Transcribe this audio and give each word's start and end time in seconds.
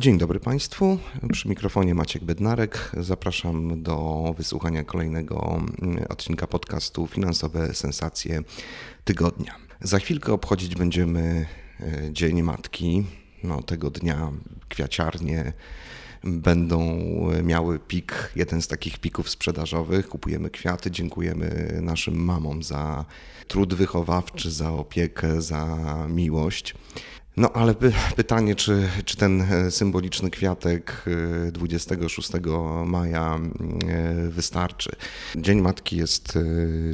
Dzień 0.00 0.18
dobry 0.18 0.40
Państwu. 0.40 0.98
Przy 1.32 1.48
mikrofonie 1.48 1.94
Maciek 1.94 2.24
Bednarek. 2.24 2.92
Zapraszam 2.96 3.82
do 3.82 4.34
wysłuchania 4.38 4.84
kolejnego 4.84 5.60
mm, 5.82 6.04
odcinka 6.08 6.46
podcastu 6.46 7.06
Finansowe 7.06 7.74
Sensacje 7.74 8.42
Tygodnia. 9.04 9.54
Za 9.80 9.98
chwilkę 9.98 10.32
obchodzić 10.32 10.74
będziemy 10.74 11.46
e, 11.80 12.12
Dzień 12.12 12.42
Matki. 12.42 13.04
No, 13.44 13.62
tego 13.62 13.90
dnia 13.90 14.32
kwiaciarnie 14.68 15.52
będą 16.24 16.80
miały 17.42 17.78
pik, 17.78 18.32
jeden 18.36 18.62
z 18.62 18.68
takich 18.68 18.98
pików 18.98 19.30
sprzedażowych. 19.30 20.08
Kupujemy 20.08 20.50
kwiaty, 20.50 20.90
dziękujemy 20.90 21.78
naszym 21.82 22.24
mamom 22.24 22.62
za 22.62 23.04
trud 23.48 23.74
wychowawczy, 23.74 24.50
za 24.50 24.72
opiekę, 24.72 25.42
za 25.42 25.66
miłość. 26.08 26.74
No 27.40 27.52
ale 27.52 27.74
pytanie, 28.16 28.54
czy, 28.54 28.88
czy 29.04 29.16
ten 29.16 29.40
e, 29.42 29.70
symboliczny 29.70 30.30
kwiatek 30.30 31.04
26 31.52 32.34
e, 32.34 32.40
maja 32.86 33.38
e, 33.88 34.28
wystarczy. 34.28 34.90
Dzień 35.36 35.60
Matki 35.60 35.96
jest 35.96 36.38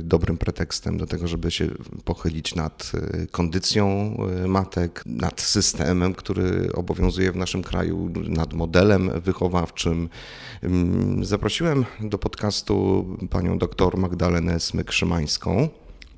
dobrym 0.02 0.38
pretekstem 0.38 0.96
do 0.96 1.06
tego, 1.06 1.28
żeby 1.28 1.50
się 1.50 1.68
pochylić 2.04 2.54
nad 2.54 2.92
kondycją 3.30 4.16
matek, 4.46 5.02
nad 5.06 5.40
systemem, 5.40 6.14
który 6.14 6.72
obowiązuje 6.72 7.32
w 7.32 7.36
naszym 7.36 7.62
kraju, 7.62 8.12
nad 8.28 8.54
modelem 8.54 9.20
wychowawczym. 9.20 10.08
Mm, 10.62 11.24
zaprosiłem 11.24 11.84
do 12.00 12.18
podcastu 12.18 13.06
panią 13.30 13.58
doktor 13.58 13.96
Magdalenę 13.96 14.56
Smyk-Szymańską. 14.56 15.68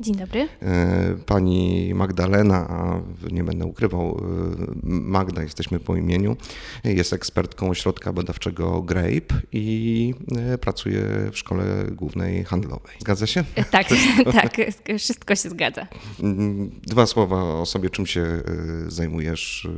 Dzień 0.01 0.15
dobry. 0.15 0.49
E, 0.63 1.17
pani 1.27 1.91
Magdalena, 1.95 2.69
a 2.69 3.01
nie 3.31 3.45
będę 3.45 3.65
ukrywał, 3.65 4.09
e, 4.09 4.81
Magda, 4.83 5.43
jesteśmy 5.43 5.81
po 5.81 5.97
imieniu, 5.97 6.37
jest 6.85 7.13
ekspertką 7.13 7.71
ośrodka 7.71 8.13
badawczego 8.13 8.83
GRAPE 8.83 9.35
i 9.53 10.15
e, 10.37 10.59
pracuje 10.59 11.03
w 11.33 11.39
szkole 11.39 11.65
głównej 11.93 12.45
handlowej. 12.45 12.97
Zgadza 13.01 13.27
się? 13.27 13.45
Tak, 13.71 13.89
tak, 14.33 14.57
wszystko 14.99 15.37
się 15.37 15.49
zgadza. 15.49 15.87
Mm, 16.21 16.71
dwa 16.83 17.07
słowa 17.07 17.43
o 17.43 17.67
sobie, 17.67 17.91
czym 17.91 18.07
się 18.07 18.43
zajmujesz 18.89 19.69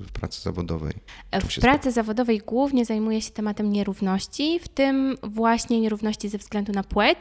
w 0.00 0.12
pracy 0.12 0.40
zawodowej? 0.40 0.92
w 1.40 1.60
pracy 1.60 1.92
zawodowej 1.92 2.38
głównie 2.38 2.84
zajmuję 2.84 3.22
się 3.22 3.30
tematem 3.30 3.72
nierówności, 3.72 4.60
w 4.62 4.68
tym 4.68 5.16
właśnie 5.22 5.80
nierówności 5.80 6.28
ze 6.28 6.38
względu 6.38 6.72
na 6.72 6.82
płeć, 6.82 7.18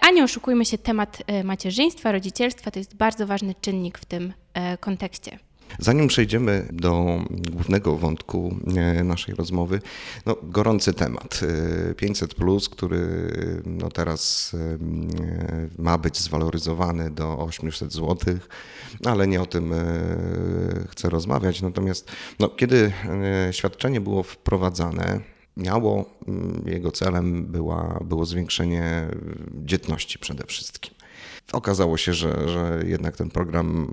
a 0.00 0.10
nie 0.10 0.24
oszukujmy 0.24 0.64
się, 0.64 0.78
temat 0.78 1.22
macierzyństwa 1.44 1.75
macierzyństwa, 1.76 2.12
rodzicielstwa 2.12 2.70
to 2.70 2.78
jest 2.78 2.94
bardzo 2.94 3.26
ważny 3.26 3.54
czynnik 3.60 3.98
w 3.98 4.04
tym 4.04 4.32
e, 4.54 4.78
kontekście. 4.78 5.38
Zanim 5.78 6.08
przejdziemy 6.08 6.68
do 6.72 7.20
głównego 7.52 7.96
wątku 7.96 8.56
e, 8.76 9.04
naszej 9.04 9.34
rozmowy, 9.34 9.80
no, 10.26 10.36
gorący 10.42 10.92
temat. 10.92 11.40
500, 11.96 12.32
e, 12.32 12.34
który 12.70 12.98
no, 13.66 13.90
teraz 13.90 14.52
ma 15.78 15.98
być 15.98 16.18
zwaloryzowany 16.18 17.10
do 17.10 17.38
800 17.38 17.92
zł, 17.92 18.16
ale 19.04 19.26
nie 19.26 19.42
o 19.42 19.46
tym 19.46 19.74
chcę 20.90 21.10
rozmawiać. 21.10 21.62
Natomiast 21.62 22.10
no, 22.38 22.48
kiedy 22.48 22.92
świadczenie 23.50 24.00
było 24.00 24.22
wprowadzane, 24.22 25.20
miało, 25.56 26.04
jego 26.66 26.92
celem 26.92 27.46
była, 27.46 28.00
było 28.04 28.26
zwiększenie 28.26 29.08
dzietności 29.64 30.18
przede 30.18 30.46
wszystkim. 30.46 30.95
Okazało 31.52 31.96
się, 31.96 32.14
że, 32.14 32.48
że 32.48 32.82
jednak 32.86 33.16
ten 33.16 33.30
program 33.30 33.88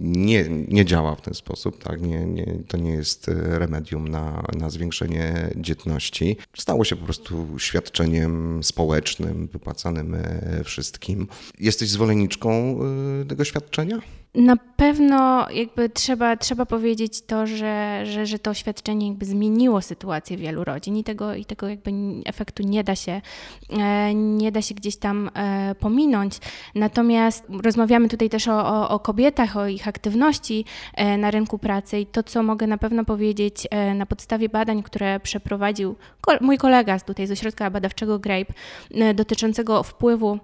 nie, 0.00 0.48
nie 0.48 0.84
działa 0.84 1.14
w 1.14 1.20
ten 1.20 1.34
sposób, 1.34 1.82
tak? 1.82 2.00
nie, 2.00 2.26
nie, 2.26 2.46
to 2.68 2.76
nie 2.76 2.90
jest 2.90 3.30
remedium 3.34 4.08
na, 4.08 4.42
na 4.58 4.70
zwiększenie 4.70 5.50
dzietności. 5.56 6.36
Stało 6.56 6.84
się 6.84 6.96
po 6.96 7.04
prostu 7.04 7.58
świadczeniem 7.58 8.64
społecznym, 8.64 9.48
wypłacanym 9.52 10.14
e, 10.14 10.64
wszystkim. 10.64 11.28
Jesteś 11.60 11.88
zwolenniczką 11.88 12.78
e, 13.22 13.24
tego 13.24 13.44
świadczenia? 13.44 14.00
Na 14.34 14.56
pewno 14.56 15.50
jakby 15.50 15.88
trzeba, 15.88 16.36
trzeba 16.36 16.66
powiedzieć 16.66 17.22
to, 17.22 17.46
że, 17.46 18.00
że, 18.06 18.26
że 18.26 18.38
to 18.38 18.50
oświadczenie 18.50 19.08
jakby 19.08 19.26
zmieniło 19.26 19.82
sytuację 19.82 20.36
wielu 20.36 20.64
rodzin 20.64 20.96
i 20.96 21.04
tego, 21.04 21.34
i 21.34 21.44
tego 21.44 21.68
jakby 21.68 21.90
efektu 22.26 22.62
nie 22.62 22.84
da 22.84 22.96
się, 22.96 23.20
e, 23.70 24.14
nie 24.14 24.52
da 24.52 24.62
się 24.62 24.74
gdzieś 24.74 24.96
tam 24.96 25.30
e, 25.34 25.74
pominąć. 25.74 26.38
Natomiast 26.74 27.44
rozmawiamy 27.62 28.08
tutaj 28.08 28.30
też 28.30 28.48
o, 28.48 28.66
o, 28.66 28.88
o 28.88 29.00
kobietach, 29.00 29.56
o 29.56 29.66
ich 29.66 29.88
aktywności 29.88 30.64
e, 30.94 31.18
na 31.18 31.30
rynku 31.30 31.58
pracy 31.58 32.00
i 32.00 32.06
to, 32.06 32.22
co 32.22 32.42
mogę 32.42 32.66
na 32.66 32.78
pewno 32.78 33.04
powiedzieć 33.04 33.68
na 33.94 34.06
podstawie 34.06 34.48
badań, 34.48 34.82
które 34.82 35.20
przeprowadził 35.20 35.96
mój 36.40 36.58
kolega 36.58 37.00
tutaj 37.00 37.26
z 37.26 37.30
ośrodka 37.30 37.70
badawczego 37.70 38.18
GRAPE 38.18 38.54
dotyczącego 39.14 39.82
wpływu 39.82 40.38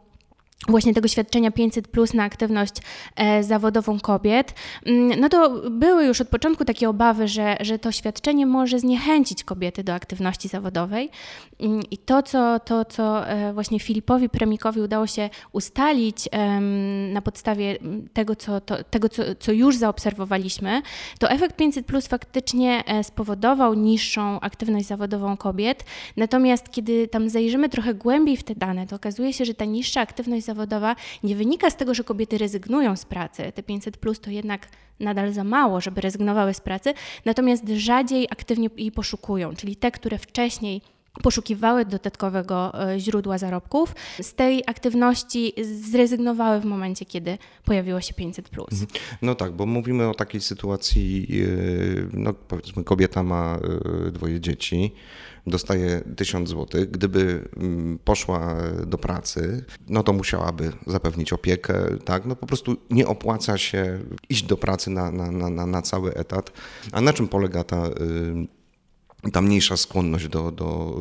właśnie 0.68 0.94
tego 0.94 1.08
świadczenia 1.08 1.50
500 1.50 1.88
plus 1.88 2.14
na 2.14 2.22
aktywność 2.24 2.74
e, 3.16 3.42
zawodową 3.42 4.00
kobiet, 4.00 4.54
mm, 4.86 5.20
no 5.20 5.28
to 5.28 5.70
były 5.70 6.04
już 6.04 6.20
od 6.20 6.28
początku 6.28 6.64
takie 6.64 6.88
obawy, 6.88 7.28
że, 7.28 7.56
że 7.60 7.78
to 7.78 7.92
świadczenie 7.92 8.46
może 8.46 8.78
zniechęcić 8.78 9.44
kobiety 9.44 9.84
do 9.84 9.94
aktywności 9.94 10.48
zawodowej. 10.48 11.10
Mm, 11.60 11.82
I 11.90 11.98
to, 11.98 12.22
co, 12.22 12.60
to, 12.60 12.84
co 12.84 13.28
e, 13.28 13.52
właśnie 13.52 13.80
Filipowi 13.80 14.28
Premikowi 14.28 14.80
udało 14.80 15.06
się 15.06 15.30
ustalić 15.52 16.28
na 17.12 17.22
podstawie 17.22 17.78
tego, 18.12 18.36
co, 18.36 18.60
to, 18.60 18.84
tego 18.84 19.08
co, 19.08 19.22
co 19.38 19.52
już 19.52 19.76
zaobserwowaliśmy, 19.76 20.82
to 21.18 21.30
efekt 21.30 21.56
500 21.56 21.86
plus 21.86 22.06
faktycznie 22.06 22.84
e, 22.86 23.04
spowodował 23.04 23.74
niższą 23.74 24.40
aktywność 24.40 24.86
zawodową 24.86 25.36
kobiet. 25.36 25.84
Natomiast 26.16 26.70
kiedy 26.70 27.08
tam 27.08 27.28
zajrzymy 27.28 27.68
trochę 27.68 27.94
głębiej 27.94 28.36
w 28.36 28.42
te 28.42 28.54
dane, 28.54 28.86
to 28.86 28.96
okazuje 28.96 29.32
się, 29.32 29.44
że 29.44 29.54
ta 29.54 29.64
niższa 29.64 30.00
aktywność 30.00 30.44
zawodowa 30.44 30.53
nie 31.22 31.36
wynika 31.36 31.70
z 31.70 31.76
tego, 31.76 31.94
że 31.94 32.04
kobiety 32.04 32.38
rezygnują 32.38 32.96
z 32.96 33.04
pracy. 33.04 33.52
Te 33.54 33.62
500 33.62 33.96
plus 33.96 34.20
to 34.20 34.30
jednak 34.30 34.68
nadal 35.00 35.32
za 35.32 35.44
mało, 35.44 35.80
żeby 35.80 36.00
rezygnowały 36.00 36.54
z 36.54 36.60
pracy, 36.60 36.94
natomiast 37.24 37.68
rzadziej 37.68 38.26
aktywnie 38.30 38.68
jej 38.76 38.92
poszukują, 38.92 39.56
czyli 39.56 39.76
te, 39.76 39.90
które 39.90 40.18
wcześniej 40.18 40.82
poszukiwały 41.22 41.84
dodatkowego 41.84 42.88
e, 42.92 43.00
źródła 43.00 43.38
zarobków, 43.38 43.94
z 44.22 44.34
tej 44.34 44.62
aktywności 44.66 45.52
zrezygnowały 45.90 46.60
w 46.60 46.64
momencie, 46.64 47.04
kiedy 47.04 47.38
pojawiło 47.64 48.00
się 48.00 48.14
500. 48.14 48.50
Mhm. 48.58 48.86
No 49.22 49.34
tak, 49.34 49.52
bo 49.52 49.66
mówimy 49.66 50.08
o 50.08 50.14
takiej 50.14 50.40
sytuacji, 50.40 51.28
e, 51.30 52.08
no 52.12 52.34
powiedzmy, 52.34 52.84
kobieta 52.84 53.22
ma 53.22 53.58
e, 54.08 54.10
dwoje 54.10 54.40
dzieci 54.40 54.92
dostaje 55.46 56.00
1000 56.16 56.48
zł. 56.48 56.86
Gdyby 56.90 57.48
mm, 57.56 57.98
poszła 58.04 58.56
do 58.86 58.98
pracy, 58.98 59.64
no 59.88 60.02
to 60.02 60.12
musiałaby 60.12 60.72
zapewnić 60.86 61.32
opiekę, 61.32 61.98
tak? 62.04 62.26
No 62.26 62.36
po 62.36 62.46
prostu 62.46 62.76
nie 62.90 63.06
opłaca 63.06 63.58
się 63.58 63.98
iść 64.28 64.42
do 64.42 64.56
pracy 64.56 64.90
na, 64.90 65.10
na, 65.10 65.50
na, 65.50 65.66
na 65.66 65.82
cały 65.82 66.14
etat. 66.14 66.52
A 66.92 67.00
na 67.00 67.12
czym 67.12 67.28
polega 67.28 67.64
ta 67.64 67.88
ta 69.32 69.42
mniejsza 69.42 69.76
skłonność 69.76 70.28
do, 70.28 70.50
do 70.50 70.96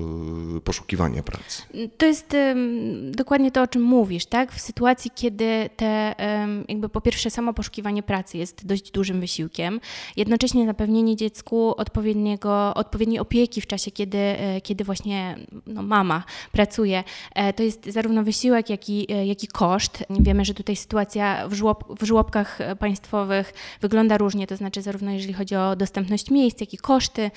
y, 0.57 0.61
poszukiwania 0.61 1.23
pracy. 1.23 1.61
To 1.97 2.05
jest 2.05 2.33
um, 2.33 3.11
dokładnie 3.11 3.51
to, 3.51 3.61
o 3.61 3.67
czym 3.67 3.81
mówisz, 3.81 4.25
tak? 4.25 4.51
W 4.51 4.61
sytuacji, 4.61 5.11
kiedy 5.15 5.69
te, 5.75 6.15
um, 6.19 6.65
jakby 6.67 6.89
po 6.89 7.01
pierwsze 7.01 7.29
samo 7.29 7.53
poszukiwanie 7.53 8.03
pracy 8.03 8.37
jest 8.37 8.65
dość 8.65 8.91
dużym 8.91 9.19
wysiłkiem, 9.19 9.79
jednocześnie 10.17 10.65
zapewnienie 10.65 11.15
dziecku 11.15 11.75
odpowiedniego, 11.77 12.73
odpowiedniej 12.73 13.19
opieki 13.19 13.61
w 13.61 13.67
czasie, 13.67 13.91
kiedy, 13.91 14.17
e, 14.17 14.61
kiedy 14.61 14.83
właśnie 14.83 15.35
no, 15.67 15.83
mama 15.83 16.23
pracuje, 16.51 17.03
e, 17.35 17.53
to 17.53 17.63
jest 17.63 17.85
zarówno 17.85 18.23
wysiłek, 18.23 18.69
jak 18.69 18.89
i, 18.89 19.11
e, 19.11 19.25
jak 19.25 19.43
i 19.43 19.47
koszt. 19.47 20.03
Wiemy, 20.09 20.45
że 20.45 20.53
tutaj 20.53 20.75
sytuacja 20.75 21.47
w, 21.47 21.53
żłob, 21.53 22.01
w 22.01 22.05
żłobkach 22.05 22.59
państwowych 22.79 23.53
wygląda 23.81 24.17
różnie, 24.17 24.47
to 24.47 24.55
znaczy 24.55 24.81
zarówno 24.81 25.11
jeżeli 25.11 25.33
chodzi 25.33 25.55
o 25.55 25.75
dostępność 25.75 26.31
miejsc, 26.31 26.61
jak 26.61 26.73
i 26.73 26.77
koszty. 26.77 27.31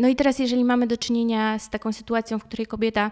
No 0.00 0.08
i 0.08 0.16
teraz, 0.16 0.38
jeżeli 0.38 0.64
mamy 0.64 0.86
do 0.86 0.96
czynienia 0.96 1.58
z 1.58 1.70
taką 1.70 1.92
sytuacją, 1.92 2.38
w 2.38 2.44
której 2.44 2.66
kobieta 2.66 3.10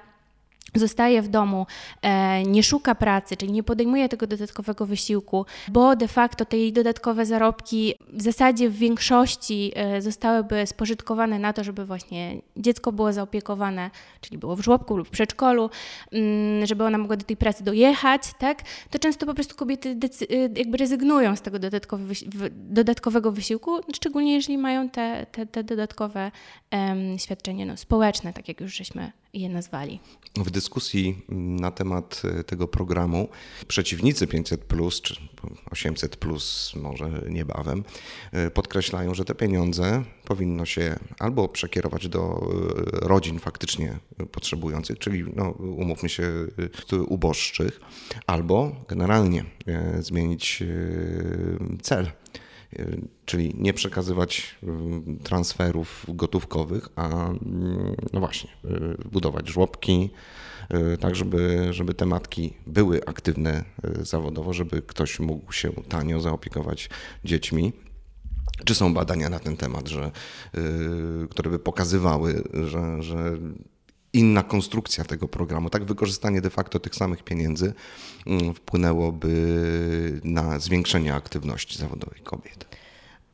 zostaje 0.74 1.22
w 1.22 1.28
domu, 1.28 1.66
e, 2.02 2.42
nie 2.42 2.62
szuka 2.62 2.94
pracy, 2.94 3.36
czyli 3.36 3.52
nie 3.52 3.62
podejmuje 3.62 4.08
tego 4.08 4.26
dodatkowego 4.26 4.86
wysiłku, 4.86 5.46
bo 5.68 5.96
de 5.96 6.08
facto 6.08 6.44
te 6.44 6.58
jej 6.58 6.72
dodatkowe 6.72 7.26
zarobki 7.26 7.94
w 8.12 8.22
zasadzie 8.22 8.70
w 8.70 8.76
większości 8.76 9.72
e, 9.74 10.02
zostałyby 10.02 10.66
spożytkowane 10.66 11.38
na 11.38 11.52
to, 11.52 11.64
żeby 11.64 11.84
właśnie 11.84 12.36
dziecko 12.56 12.92
było 12.92 13.12
zaopiekowane, 13.12 13.90
czyli 14.20 14.38
było 14.38 14.56
w 14.56 14.60
żłobku 14.60 14.96
lub 14.96 15.08
w 15.08 15.10
przedszkolu, 15.10 15.70
mm, 16.12 16.66
żeby 16.66 16.84
ona 16.84 16.98
mogła 16.98 17.16
do 17.16 17.24
tej 17.24 17.36
pracy 17.36 17.64
dojechać, 17.64 18.22
tak? 18.38 18.62
To 18.90 18.98
często 18.98 19.26
po 19.26 19.34
prostu 19.34 19.56
kobiety 19.56 19.96
e, 20.30 20.36
jakby 20.56 20.76
rezygnują 20.76 21.36
z 21.36 21.42
tego 21.42 21.58
dodatkowego 22.52 23.32
wysiłku, 23.32 23.80
szczególnie 23.94 24.34
jeżeli 24.34 24.58
mają 24.58 24.88
te, 24.88 25.26
te, 25.32 25.46
te 25.46 25.64
dodatkowe 25.64 26.30
um, 26.72 27.18
świadczenie 27.18 27.66
no, 27.66 27.76
społeczne, 27.76 28.32
tak 28.32 28.48
jak 28.48 28.60
już 28.60 28.74
żeśmy 28.74 29.12
je 29.34 29.48
nazwali. 29.48 30.00
W 30.36 30.50
dyskusji 30.50 31.22
na 31.28 31.70
temat 31.70 32.22
e, 32.24 32.44
tego 32.44 32.68
programu 32.68 33.28
przeciwnicy 33.68 34.26
500 34.26 34.64
czy 35.02 35.16
800 35.70 36.18
może 36.76 37.22
niebawem 37.28 37.84
e, 38.32 38.50
podkreślają, 38.50 39.14
że 39.14 39.24
te 39.24 39.34
pieniądze 39.34 40.04
powinno 40.24 40.66
się 40.66 40.98
albo 41.18 41.48
przekierować 41.48 42.08
do 42.08 42.20
e, 42.20 43.08
rodzin 43.08 43.38
faktycznie 43.38 43.98
potrzebujących, 44.32 44.98
czyli 44.98 45.24
no, 45.36 45.50
umówmy 45.50 46.08
się 46.08 46.46
uboższych, 47.08 47.80
albo 48.26 48.76
generalnie 48.88 49.44
zmienić 50.00 50.62
cel 51.82 52.10
czyli 53.24 53.54
nie 53.58 53.74
przekazywać 53.74 54.56
y, 54.62 54.66
transferów 55.24 56.06
gotówkowych, 56.08 56.88
a 56.96 57.08
no 58.12 58.20
właśnie, 58.20 58.50
y, 58.64 59.08
budować 59.08 59.48
żłobki, 59.48 60.10
y, 60.94 60.98
tak 60.98 61.16
żeby, 61.16 61.68
żeby 61.70 61.94
te 61.94 62.06
matki 62.06 62.52
były 62.66 63.04
aktywne 63.06 63.64
zawodowo, 64.02 64.52
żeby 64.52 64.82
ktoś 64.82 65.20
mógł 65.20 65.52
się 65.52 65.72
tanio 65.88 66.20
zaopiekować 66.20 66.90
dziećmi. 67.24 67.72
Czy 68.64 68.74
są 68.74 68.94
badania 68.94 69.28
na 69.28 69.38
ten 69.38 69.56
temat, 69.56 69.88
że, 69.88 70.10
które 71.30 71.50
by 71.50 71.58
pokazywały, 71.58 72.42
że, 72.64 73.02
że 73.02 73.38
inna 74.12 74.42
konstrukcja 74.42 75.04
tego 75.04 75.28
programu, 75.28 75.70
tak 75.70 75.84
wykorzystanie 75.84 76.40
de 76.40 76.50
facto 76.50 76.80
tych 76.80 76.94
samych 76.94 77.22
pieniędzy 77.22 77.74
mm, 78.26 78.54
wpłynęłoby 78.54 80.20
na 80.24 80.58
zwiększenie 80.58 81.14
aktywności 81.14 81.78
zawodowej 81.78 82.20
kobiet. 82.20 82.81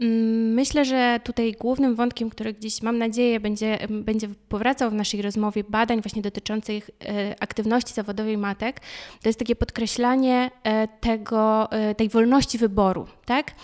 Mm, 0.00 0.54
myślę, 0.54 0.84
że 0.84 1.20
tutaj 1.24 1.52
głównym 1.52 1.94
wątkiem, 1.94 2.30
który 2.30 2.52
gdzieś 2.52 2.82
mam 2.82 2.98
nadzieję 2.98 3.40
będzie, 3.40 3.78
będzie 3.90 4.28
powracał 4.48 4.90
w 4.90 4.94
naszej 4.94 5.22
rozmowie 5.22 5.64
badań 5.68 6.02
właśnie 6.02 6.22
dotyczących 6.22 6.90
e, 7.04 7.34
aktywności 7.40 7.94
zawodowej 7.94 8.38
matek, 8.38 8.80
to 9.22 9.28
jest 9.28 9.38
takie 9.38 9.56
podkreślanie 9.56 10.50
e, 10.64 10.88
tego, 10.88 11.72
e, 11.72 11.94
tej 11.94 12.08
wolności 12.08 12.58
wyboru, 12.58 13.06
tak? 13.26 13.54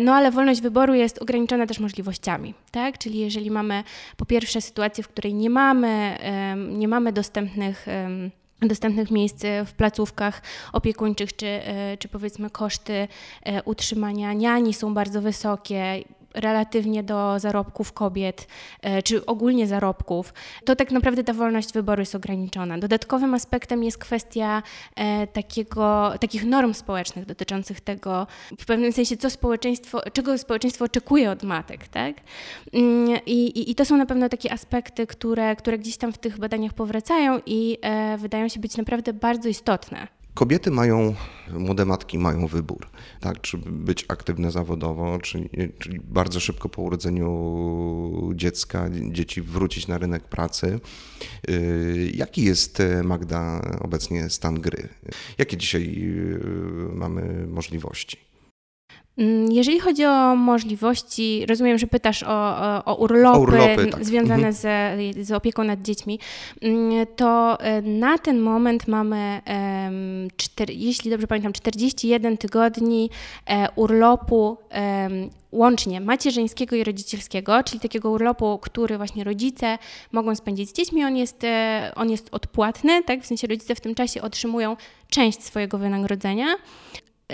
No 0.00 0.14
ale 0.14 0.30
wolność 0.30 0.60
wyboru 0.60 0.94
jest 0.94 1.22
ograniczona 1.22 1.66
też 1.66 1.80
możliwościami, 1.80 2.54
tak? 2.70 2.98
Czyli 2.98 3.18
jeżeli 3.18 3.50
mamy 3.50 3.84
po 4.16 4.26
pierwsze 4.26 4.60
sytuację, 4.60 5.04
w 5.04 5.08
której 5.08 5.34
nie 5.34 5.50
mamy, 5.50 6.18
nie 6.68 6.88
mamy 6.88 7.12
dostępnych 7.12 7.86
dostępnych 8.62 9.10
miejsc 9.10 9.42
w 9.66 9.72
placówkach 9.72 10.42
opiekuńczych, 10.72 11.36
czy, 11.36 11.46
e, 11.46 11.96
czy 11.96 12.08
powiedzmy 12.08 12.50
koszty 12.50 13.08
e, 13.42 13.62
utrzymania. 13.62 14.32
Niani 14.32 14.74
są 14.74 14.94
bardzo 14.94 15.22
wysokie 15.22 16.04
relatywnie 16.36 17.02
do 17.02 17.38
zarobków 17.38 17.92
kobiet, 17.92 18.46
e, 18.82 19.02
czy 19.02 19.26
ogólnie 19.26 19.66
zarobków, 19.66 20.34
to 20.64 20.76
tak 20.76 20.90
naprawdę 20.90 21.24
ta 21.24 21.32
wolność 21.32 21.72
wyboru 21.72 22.02
jest 22.02 22.14
ograniczona. 22.14 22.78
Dodatkowym 22.78 23.34
aspektem 23.34 23.84
jest 23.84 23.98
kwestia 23.98 24.62
e, 24.96 25.26
takiego, 25.26 26.12
takich 26.20 26.44
norm 26.44 26.74
społecznych 26.74 27.26
dotyczących 27.26 27.80
tego, 27.80 28.26
w 28.58 28.66
pewnym 28.66 28.92
sensie, 28.92 29.16
co 29.16 29.30
społeczeństwo, 29.30 30.02
czego 30.12 30.38
społeczeństwo 30.38 30.84
oczekuje 30.84 31.30
od 31.30 31.42
matek. 31.42 31.88
Tak? 31.88 32.16
Mm, 32.72 33.20
I, 33.26 33.46
i, 33.46 33.70
i 33.70 33.74
to 33.74 33.84
są 33.84 33.96
na 33.96 34.06
pewno 34.06 34.28
takie 34.28 34.52
aspekty, 34.52 35.06
które, 35.06 35.56
które 35.56 35.78
gdzieś 35.78 35.96
tam 35.96 36.12
w 36.12 36.18
tych 36.18 36.38
badaniach 36.38 36.72
powracają 36.72 37.40
i 37.46 37.78
e, 37.82 38.18
wydają 38.18 38.48
się 38.48 38.60
być 38.60 38.76
naprawdę 38.76 39.12
bardzo 39.12 39.48
istotne. 39.48 40.15
Kobiety 40.36 40.70
mają, 40.70 41.14
młode 41.52 41.84
matki 41.84 42.18
mają 42.18 42.46
wybór, 42.46 42.88
tak, 43.20 43.40
czy 43.40 43.58
być 43.58 44.04
aktywne 44.08 44.50
zawodowo, 44.50 45.18
czyli, 45.18 45.48
czyli 45.78 46.00
bardzo 46.00 46.40
szybko 46.40 46.68
po 46.68 46.82
urodzeniu 46.82 48.32
dziecka, 48.34 48.90
dzieci 49.10 49.42
wrócić 49.42 49.88
na 49.88 49.98
rynek 49.98 50.24
pracy. 50.24 50.80
Y, 51.50 52.12
jaki 52.14 52.44
jest, 52.44 52.82
Magda, 53.04 53.60
obecnie 53.80 54.30
stan 54.30 54.60
gry? 54.60 54.88
Jakie 55.38 55.56
dzisiaj 55.56 55.94
y, 55.98 56.40
mamy 56.92 57.46
możliwości? 57.46 58.25
Mm, 59.18 59.52
jeżeli 59.52 59.80
chodzi 59.80 60.04
o 60.04 60.36
możliwości, 60.36 61.46
rozumiem, 61.48 61.78
że 61.78 61.86
pytasz 61.86 62.22
o, 62.22 62.28
o, 62.28 62.84
o 62.84 62.94
urlopy, 62.94 63.38
o 63.38 63.40
urlopy 63.40 63.86
tak. 63.86 64.04
związane 64.04 64.48
mhm. 64.48 64.52
z, 64.52 65.26
z 65.26 65.32
opieką 65.32 65.64
nad 65.64 65.82
dziećmi, 65.82 66.18
mm, 66.62 67.06
to 67.16 67.60
e, 67.60 67.82
na 67.82 68.18
ten 68.18 68.40
moment 68.40 68.88
mamy, 68.88 69.40
cztery, 70.36 70.74
jeśli 70.74 71.10
dobrze 71.10 71.26
pamiętam, 71.26 71.52
41 71.52 72.36
tygodni 72.36 73.10
e, 73.46 73.68
urlopu 73.76 74.56
łącznie 75.52 76.00
macierzyńskiego 76.00 76.76
i 76.76 76.84
rodzicielskiego, 76.84 77.62
czyli 77.62 77.80
takiego 77.80 78.10
urlopu, 78.10 78.58
który 78.58 78.96
właśnie 78.96 79.24
rodzice 79.24 79.78
mogą 80.12 80.34
spędzić 80.34 80.70
z 80.70 80.72
dziećmi. 80.72 81.04
On 81.04 81.16
jest, 81.16 81.44
e, 81.44 81.92
on 81.94 82.10
jest 82.10 82.28
odpłatny, 82.32 83.04
tak? 83.04 83.22
w 83.22 83.26
sensie 83.26 83.46
rodzice 83.46 83.74
w 83.74 83.80
tym 83.80 83.94
czasie 83.94 84.22
otrzymują 84.22 84.76
część 85.10 85.42
swojego 85.42 85.78
wynagrodzenia. 85.78 86.46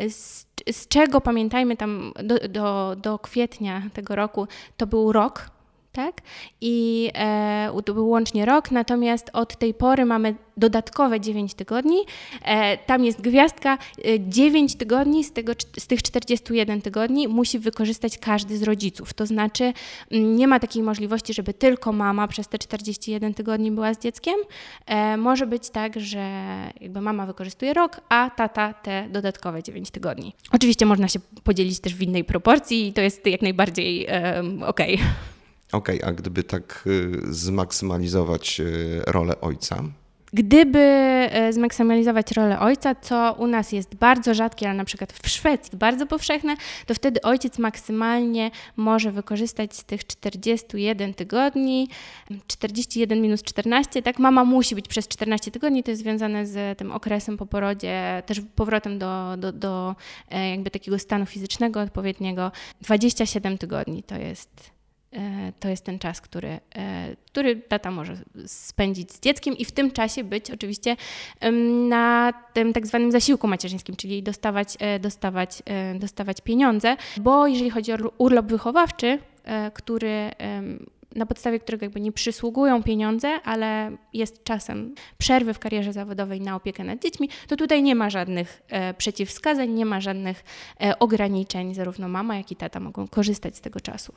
Z, 0.09 0.47
z 0.71 0.89
czego 0.89 1.21
pamiętajmy 1.21 1.77
tam 1.77 2.13
do, 2.25 2.49
do, 2.49 2.97
do 2.97 3.19
kwietnia 3.19 3.83
tego 3.95 4.17
roku, 4.17 4.49
to 4.77 4.87
był 4.87 5.13
rok 5.13 5.51
tak? 5.93 6.21
I 6.61 7.11
e, 7.15 7.83
to 7.85 7.95
był 7.95 8.09
łącznie 8.09 8.47
rok, 8.47 8.71
natomiast 8.71 9.31
od 9.33 9.57
tej 9.57 9.75
pory 9.75 10.05
mamy 10.05 10.35
dodatkowe 10.57 11.21
9 11.21 11.55
tygodni. 11.55 11.99
E, 12.45 12.77
tam 12.77 13.05
jest 13.05 13.21
gwiazdka, 13.21 13.79
e, 14.05 14.21
9 14.21 14.75
tygodni 14.75 15.25
z, 15.25 15.33
tego, 15.33 15.53
z 15.79 15.87
tych 15.87 16.03
41 16.03 16.83
tygodni 16.83 17.29
musi 17.29 17.59
wykorzystać 17.59 18.19
każdy 18.19 18.57
z 18.59 18.63
rodziców. 18.63 19.15
To 19.15 19.27
znaczy 19.27 19.73
mm, 20.11 20.37
nie 20.37 20.49
ma 20.49 20.61
takiej 20.61 20.83
możliwości, 20.83 21.35
żeby 21.35 21.55
tylko 21.55 21.93
mama 21.93 22.29
przez 22.29 22.49
te 22.49 22.59
41 22.59 23.35
tygodni 23.35 23.71
była 23.71 23.95
z 23.95 23.99
dzieckiem. 23.99 24.35
E, 24.87 25.17
może 25.17 25.47
być 25.47 25.71
tak, 25.71 26.01
że 26.01 26.19
jakby 26.81 27.01
mama 27.01 27.27
wykorzystuje 27.27 27.75
rok, 27.75 28.01
a 28.09 28.31
tata 28.31 28.75
te 28.75 29.09
dodatkowe 29.11 29.63
9 29.63 29.91
tygodni. 29.91 30.33
Oczywiście 30.53 30.87
można 30.87 31.09
się 31.09 31.19
podzielić 31.45 31.81
też 31.81 31.95
w 31.95 32.03
innej 32.03 32.25
proporcji 32.25 32.89
i 32.89 32.93
to 32.93 33.01
jest 33.01 33.27
jak 33.27 33.43
najbardziej 33.43 34.07
okej. 34.67 34.95
Okay. 34.95 35.33
Okej, 35.73 35.99
okay, 35.99 36.09
a 36.09 36.13
gdyby 36.13 36.45
tak 36.45 36.85
y, 36.87 37.35
zmaksymalizować 37.35 38.61
y, 38.61 39.03
rolę 39.07 39.41
ojca? 39.41 39.83
Gdyby 40.35 40.79
e, 40.79 41.53
zmaksymalizować 41.53 42.33
rolę 42.33 42.61
ojca, 42.61 42.95
co 42.95 43.37
u 43.39 43.47
nas 43.47 43.73
jest 43.73 43.95
bardzo 43.95 44.35
rzadkie, 44.35 44.69
ale 44.69 44.77
na 44.77 44.85
przykład 44.85 45.13
w 45.13 45.29
Szwecji 45.29 45.79
bardzo 45.79 46.07
powszechne, 46.07 46.57
to 46.87 46.95
wtedy 46.95 47.23
ojciec 47.23 47.59
maksymalnie 47.59 48.51
może 48.77 49.13
wykorzystać 49.13 49.77
z 49.77 49.85
tych 49.85 50.07
41 50.07 51.15
tygodni, 51.15 51.89
41 52.47 53.23
minus 53.23 53.43
14, 53.43 54.03
tak? 54.03 54.19
Mama 54.19 54.45
musi 54.45 54.75
być 54.75 54.89
przez 54.89 55.09
14 55.09 55.51
tygodni, 55.51 55.83
to 55.83 55.91
jest 55.91 56.03
związane 56.03 56.47
z 56.47 56.79
tym 56.79 56.93
okresem 56.93 57.37
po 57.37 57.47
porodzie, 57.47 58.23
też 58.27 58.41
powrotem 58.57 58.99
do, 58.99 59.37
do, 59.37 59.53
do 59.53 59.97
e, 60.31 60.51
jakby 60.51 60.71
takiego 60.71 60.99
stanu 60.99 61.27
fizycznego 61.27 61.81
odpowiedniego. 61.81 62.53
27 62.81 63.59
tygodni 63.59 64.03
to 64.03 64.17
jest 64.17 64.72
to 65.61 65.69
jest 65.69 65.85
ten 65.85 65.99
czas, 65.99 66.21
który, 66.21 66.61
e, 66.75 67.17
który 67.27 67.57
tata 67.57 67.91
może 67.91 68.17
spędzić 68.47 69.13
z 69.13 69.21
dzieckiem 69.21 69.57
i 69.57 69.65
w 69.65 69.73
tym 69.73 69.91
czasie 69.91 70.25
być 70.25 70.51
oczywiście 70.51 70.97
na 71.89 72.33
tym 72.53 72.73
tak 72.73 72.87
zwanym 72.87 73.13
zasiłku 73.13 73.49
macierzyńskim, 73.49 73.97
czyli 73.97 74.23
dostawać, 74.23 74.77
e, 74.81 74.99
dostawać, 74.99 75.63
dostawać 75.99 76.41
pieniądze, 76.41 76.97
bo 77.21 77.47
jeżeli 77.47 77.71
chodzi 77.71 77.93
o 77.93 77.97
urlop 78.19 78.47
wychowawczy, 78.47 79.19
który 79.75 80.31
na 81.17 81.27
podstawie 81.27 81.61
którego 81.61 81.85
jakby 81.85 82.01
nie 82.01 82.13
przysługują 82.13 82.83
pieniądze, 82.83 83.29
ale 83.45 83.97
jest 84.13 84.45
czasem 84.45 84.95
przerwy 85.19 85.55
w 85.55 85.59
karierze 85.59 85.93
zawodowej 85.93 86.41
na 86.41 86.57
opiekę 86.57 86.85
nad 86.85 87.03
dziećmi, 87.03 87.29
to 87.49 87.57
tutaj 87.57 87.83
nie 87.83 87.95
ma 87.95 88.11
żadnych 88.11 88.63
e, 88.69 88.95
przeciwwskazań, 88.95 89.71
nie 89.71 89.87
ma 89.87 90.01
żadnych 90.01 90.45
e, 90.81 90.99
ograniczeń. 90.99 91.75
Zarówno 91.75 92.09
mama, 92.09 92.37
jak 92.37 92.53
i 92.53 92.57
tata 92.57 92.81
mogą 92.81 93.09
korzystać 93.09 93.57
z 93.57 93.61
tego 93.61 93.81
czasu. 93.81 94.13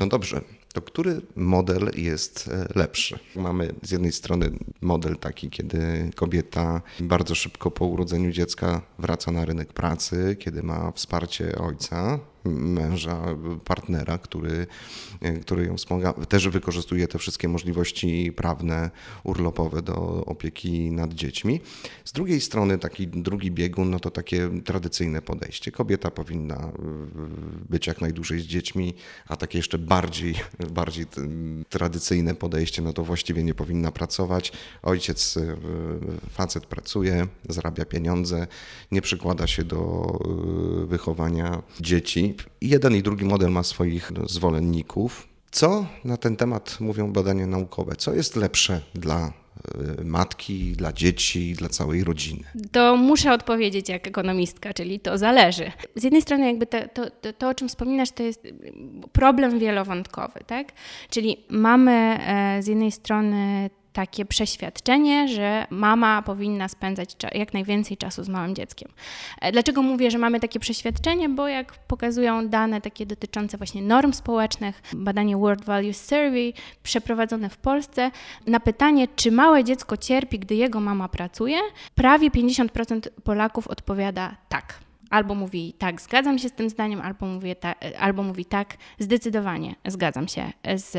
No 0.00 0.06
dobrze, 0.06 0.40
to 0.72 0.82
który 0.82 1.20
model 1.36 1.90
jest 1.96 2.48
e, 2.48 2.78
lepszy? 2.78 3.18
Mamy 3.36 3.74
z 3.82 3.90
jednej 3.90 4.12
strony 4.12 4.50
model 4.80 5.16
taki, 5.16 5.50
kiedy 5.50 6.10
kobieta 6.14 6.82
bardzo 7.00 7.34
szybko 7.34 7.70
po 7.70 7.86
urodzeniu 7.86 8.30
dziecka 8.30 8.82
wraca 8.98 9.32
na 9.32 9.44
rynek 9.44 9.72
pracy, 9.72 10.36
kiedy 10.38 10.62
ma 10.62 10.92
wsparcie 10.92 11.58
ojca, 11.58 12.18
męża, 12.44 13.22
partnera, 13.64 14.18
który, 14.18 14.66
który 15.42 15.66
ją 15.66 15.76
wspomaga. 15.76 16.12
Też 16.12 16.48
wykorzystuje 16.48 17.08
te 17.08 17.18
wszystkie 17.18 17.48
możliwości 17.48 18.32
prawne, 18.36 18.90
urlopowe 19.24 19.82
do 19.82 20.24
opieki 20.24 20.90
nad 20.90 21.14
dziećmi. 21.14 21.60
Z 22.04 22.12
drugiej 22.12 22.40
strony 22.40 22.78
taki 22.78 23.08
drugi 23.08 23.50
biegun, 23.50 23.90
no 23.90 24.00
to 24.00 24.10
takie 24.10 24.50
tradycyjne 24.64 25.22
podejście. 25.22 25.72
Kobieta 25.72 26.10
powinna 26.10 26.72
być 27.68 27.86
jak 27.86 28.00
najdłużej 28.00 28.40
z 28.40 28.44
dziećmi, 28.44 28.94
a 29.28 29.36
takie 29.36 29.58
jeszcze 29.58 29.78
bardziej, 29.78 30.34
bardziej 30.70 31.06
tradycyjne 31.68 32.34
podejście, 32.34 32.82
no 32.82 32.92
to 32.92 33.04
właściwie 33.04 33.44
nie 33.44 33.54
powinna 33.54 33.92
pracować. 33.92 34.52
Ojciec, 34.82 35.38
facet 36.30 36.66
pracuje, 36.66 37.26
zarabia 37.48 37.84
pieniądze, 37.84 38.46
nie 38.92 39.02
przykłada 39.02 39.46
się 39.46 39.64
do 39.64 40.18
wychowania 40.86 41.62
dzieci. 41.80 42.29
Jeden 42.60 42.96
i 42.96 43.02
drugi 43.02 43.24
model 43.24 43.50
ma 43.50 43.62
swoich 43.62 44.12
zwolenników. 44.26 45.28
Co 45.50 45.86
na 46.04 46.16
ten 46.16 46.36
temat 46.36 46.80
mówią 46.80 47.12
badania 47.12 47.46
naukowe? 47.46 47.96
Co 47.96 48.14
jest 48.14 48.36
lepsze 48.36 48.80
dla 48.94 49.32
y, 50.00 50.04
matki, 50.04 50.72
dla 50.72 50.92
dzieci, 50.92 51.54
dla 51.54 51.68
całej 51.68 52.04
rodziny? 52.04 52.44
To 52.72 52.96
muszę 52.96 53.32
odpowiedzieć 53.32 53.88
jak 53.88 54.06
ekonomistka, 54.06 54.72
czyli 54.74 55.00
to 55.00 55.18
zależy. 55.18 55.72
Z 55.96 56.04
jednej 56.04 56.22
strony 56.22 56.46
jakby 56.46 56.66
to, 56.66 56.78
to, 56.94 57.10
to, 57.10 57.32
to 57.32 57.48
o 57.48 57.54
czym 57.54 57.68
wspominasz, 57.68 58.10
to 58.10 58.22
jest 58.22 58.48
problem 59.12 59.58
wielowątkowy, 59.58 60.40
tak? 60.46 60.72
Czyli 61.10 61.36
mamy 61.48 61.92
e, 61.92 62.62
z 62.62 62.66
jednej 62.66 62.92
strony 62.92 63.70
takie 63.92 64.24
przeświadczenie, 64.24 65.28
że 65.28 65.66
mama 65.70 66.22
powinna 66.22 66.68
spędzać 66.68 67.16
jak 67.34 67.54
najwięcej 67.54 67.96
czasu 67.96 68.24
z 68.24 68.28
małym 68.28 68.54
dzieckiem. 68.54 68.88
E, 69.40 69.52
dlaczego 69.52 69.82
mówię, 69.82 70.10
że 70.10 70.18
mamy 70.18 70.40
takie 70.40 70.60
przeświadczenie? 70.60 71.28
Bo 71.28 71.48
jak 71.48 71.72
pokazują 71.72 72.48
dane 72.48 72.80
takie 72.80 73.06
dotyczące 73.06 73.56
właśnie 73.56 73.82
norm 73.82 74.12
społecznych, 74.12 74.82
badanie 74.92 75.36
World 75.36 75.64
Values 75.64 76.04
Survey 76.04 76.52
przeprowadzone 76.82 77.48
w 77.48 77.56
Polsce, 77.56 78.10
na 78.46 78.60
pytanie, 78.60 79.08
czy 79.16 79.30
małe 79.32 79.64
dziecko 79.64 79.96
cierpi, 79.96 80.38
gdy 80.38 80.54
jego 80.54 80.80
mama 80.80 81.08
pracuje, 81.08 81.58
prawie 81.94 82.30
50% 82.30 83.00
Polaków 83.24 83.68
odpowiada 83.68 84.36
tak. 84.48 84.89
Albo 85.10 85.34
mówi 85.34 85.74
tak, 85.78 86.00
zgadzam 86.00 86.38
się 86.38 86.48
z 86.48 86.52
tym 86.52 86.70
zdaniem, 86.70 87.00
albo, 87.00 87.26
mówię 87.26 87.56
ta, 87.56 87.74
albo 87.98 88.22
mówi 88.22 88.44
tak, 88.44 88.76
zdecydowanie 88.98 89.74
zgadzam 89.86 90.28
się 90.28 90.52
z 90.74 90.96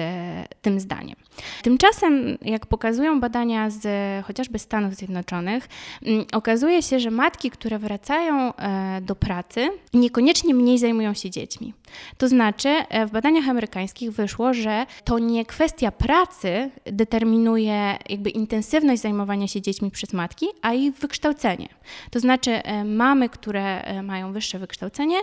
tym 0.61 0.79
zdaniem. 0.79 1.15
Tymczasem, 1.61 2.37
jak 2.41 2.65
pokazują 2.65 3.19
badania 3.19 3.69
z 3.69 3.85
chociażby 4.25 4.59
Stanów 4.59 4.95
Zjednoczonych, 4.95 5.69
mm, 6.05 6.25
okazuje 6.33 6.81
się, 6.81 6.99
że 6.99 7.11
matki, 7.11 7.51
które 7.51 7.79
wracają 7.79 8.55
e, 8.55 9.01
do 9.01 9.15
pracy, 9.15 9.69
niekoniecznie 9.93 10.53
mniej 10.53 10.77
zajmują 10.77 11.13
się 11.13 11.29
dziećmi. 11.29 11.73
To 12.17 12.27
znaczy, 12.27 12.69
e, 12.69 13.05
w 13.05 13.11
badaniach 13.11 13.49
amerykańskich 13.49 14.11
wyszło, 14.11 14.53
że 14.53 14.85
to 15.03 15.19
nie 15.19 15.45
kwestia 15.45 15.91
pracy 15.91 16.69
determinuje 16.85 17.97
jakby 18.09 18.29
intensywność 18.29 19.01
zajmowania 19.01 19.47
się 19.47 19.61
dziećmi 19.61 19.91
przez 19.91 20.13
matki, 20.13 20.45
a 20.61 20.73
ich 20.73 20.93
wykształcenie. 20.93 21.69
To 22.11 22.19
znaczy, 22.19 22.51
e, 22.51 22.83
mamy, 22.83 23.29
które 23.29 23.83
mają 24.03 24.33
wyższe 24.33 24.59
wykształcenie, 24.59 25.17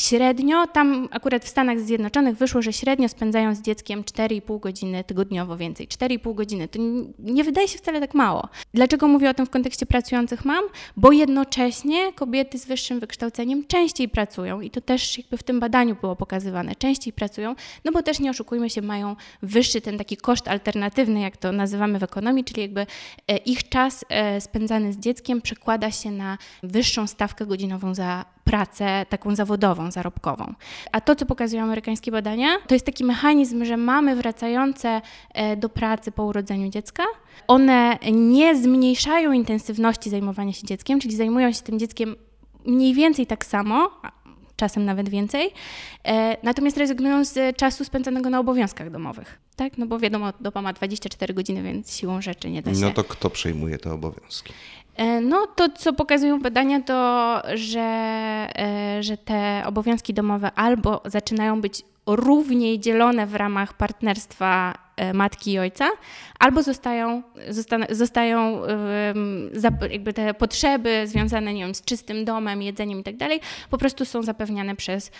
Średnio, 0.00 0.66
tam 0.66 1.08
akurat 1.10 1.44
w 1.44 1.48
Stanach 1.48 1.80
Zjednoczonych 1.80 2.36
wyszło, 2.36 2.62
że 2.62 2.72
średnio 2.72 3.08
spędzają 3.08 3.54
z 3.54 3.60
dzieckiem 3.60 4.02
4,5 4.02 4.60
godziny 4.60 5.04
tygodniowo 5.04 5.56
więcej. 5.56 5.88
4,5 5.88 6.34
godziny 6.34 6.68
to 6.68 6.78
nie 7.18 7.44
wydaje 7.44 7.68
się 7.68 7.78
wcale 7.78 8.00
tak 8.00 8.14
mało. 8.14 8.48
Dlaczego 8.74 9.08
mówię 9.08 9.30
o 9.30 9.34
tym 9.34 9.46
w 9.46 9.50
kontekście 9.50 9.86
pracujących 9.86 10.44
mam? 10.44 10.64
Bo 10.96 11.12
jednocześnie 11.12 12.12
kobiety 12.12 12.58
z 12.58 12.66
wyższym 12.66 13.00
wykształceniem 13.00 13.66
częściej 13.66 14.08
pracują 14.08 14.60
i 14.60 14.70
to 14.70 14.80
też 14.80 15.18
jakby 15.18 15.36
w 15.36 15.42
tym 15.42 15.60
badaniu 15.60 15.96
było 16.00 16.16
pokazywane. 16.16 16.74
Częściej 16.74 17.12
pracują, 17.12 17.54
no 17.84 17.92
bo 17.92 18.02
też 18.02 18.20
nie 18.20 18.30
oszukujmy 18.30 18.70
się, 18.70 18.82
mają 18.82 19.16
wyższy 19.42 19.80
ten 19.80 19.98
taki 19.98 20.16
koszt 20.16 20.48
alternatywny, 20.48 21.20
jak 21.20 21.36
to 21.36 21.52
nazywamy 21.52 21.98
w 21.98 22.02
ekonomii, 22.02 22.44
czyli 22.44 22.62
jakby 22.62 22.86
e, 23.28 23.36
ich 23.36 23.68
czas 23.68 24.04
e, 24.08 24.40
spędzany 24.40 24.92
z 24.92 24.98
dzieckiem 24.98 25.42
przekłada 25.42 25.90
się 25.90 26.10
na 26.10 26.38
wyższą 26.62 27.06
stawkę 27.06 27.46
godzinową 27.46 27.94
za 27.94 28.24
pracę 28.44 29.06
taką 29.08 29.34
zawodową, 29.34 29.90
zarobkową. 29.90 30.54
A 30.92 31.00
to, 31.00 31.16
co 31.16 31.26
pokazują 31.26 31.62
amerykańskie 31.62 32.10
badania, 32.10 32.48
to 32.66 32.74
jest 32.74 32.86
taki 32.86 33.04
mechanizm, 33.04 33.64
że 33.64 33.76
mamy 33.76 34.16
wracające 34.16 35.00
e, 35.34 35.56
do 35.56 35.68
pracy 35.68 36.12
po 36.12 36.24
urodzeniu 36.24 36.68
dziecka, 36.68 37.02
one 37.48 37.98
nie 38.12 38.56
zmniejszają 38.56 39.32
intensywności 39.32 40.10
zajmowania 40.10 40.52
się 40.52 40.66
dzieckiem, 40.66 41.00
czyli 41.00 41.16
zajmują 41.16 41.52
się 41.52 41.62
tym 41.62 41.78
dzieckiem 41.78 42.16
mniej 42.66 42.94
więcej 42.94 43.26
tak 43.26 43.44
samo, 43.44 43.90
czasem 44.56 44.84
nawet 44.84 45.08
więcej, 45.08 45.50
e, 46.04 46.36
natomiast 46.42 46.76
rezygnują 46.76 47.24
z 47.24 47.56
czasu 47.56 47.84
spędzonego 47.84 48.30
na 48.30 48.40
obowiązkach 48.40 48.90
domowych. 48.90 49.38
Tak? 49.56 49.78
No 49.78 49.86
bo 49.86 49.98
wiadomo, 49.98 50.32
doba 50.40 50.62
ma 50.62 50.72
24 50.72 51.34
godziny, 51.34 51.62
więc 51.62 51.96
siłą 51.96 52.22
rzeczy 52.22 52.50
nie 52.50 52.62
da 52.62 52.74
się. 52.74 52.80
No 52.80 52.90
to 52.90 53.04
kto 53.04 53.30
przejmuje 53.30 53.78
te 53.78 53.92
obowiązki? 53.92 54.52
E, 54.96 55.20
no 55.20 55.46
to, 55.46 55.68
co 55.68 55.92
pokazują 55.92 56.40
badania, 56.40 56.80
to, 56.80 57.42
że, 57.54 57.80
e, 57.80 59.02
że 59.02 59.16
te 59.16 59.62
obowiązki 59.66 60.14
domowe 60.14 60.52
albo 60.52 61.02
zaczynają 61.04 61.60
być 61.60 61.82
równiej 62.06 62.80
dzielone 62.80 63.26
w 63.26 63.34
ramach 63.34 63.72
partnerstwa 63.76 64.74
e, 64.96 65.12
matki 65.12 65.52
i 65.52 65.58
ojca, 65.58 65.90
albo 66.38 66.62
zostają, 66.62 67.22
zostają 67.90 68.62
jakby 69.90 70.12
te 70.12 70.34
potrzeby 70.34 71.02
związane 71.06 71.54
nie 71.54 71.62
wiem, 71.62 71.74
z 71.74 71.82
czystym 71.82 72.24
domem, 72.24 72.62
jedzeniem 72.62 73.00
i 73.00 73.02
tak 73.02 73.16
dalej, 73.16 73.40
po 73.70 73.78
prostu 73.78 74.04
są 74.04 74.22
zapewniane 74.22 74.76
przez 74.76 75.10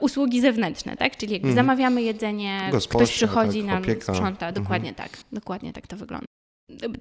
usługi 0.00 0.40
zewnętrzne, 0.40 0.96
tak? 0.96 1.16
Czyli 1.16 1.32
jakby 1.32 1.48
mhm. 1.48 1.66
zamawiamy 1.66 2.02
jedzenie, 2.02 2.70
ktoś 2.88 3.12
przychodzi 3.12 3.58
tak, 3.58 3.66
nam, 3.66 3.82
opieka. 3.82 4.14
sprząta, 4.14 4.52
dokładnie 4.52 4.90
mhm. 4.90 5.08
tak, 5.08 5.18
dokładnie 5.32 5.72
tak 5.72 5.86
to 5.86 5.96
wygląda 5.96 6.26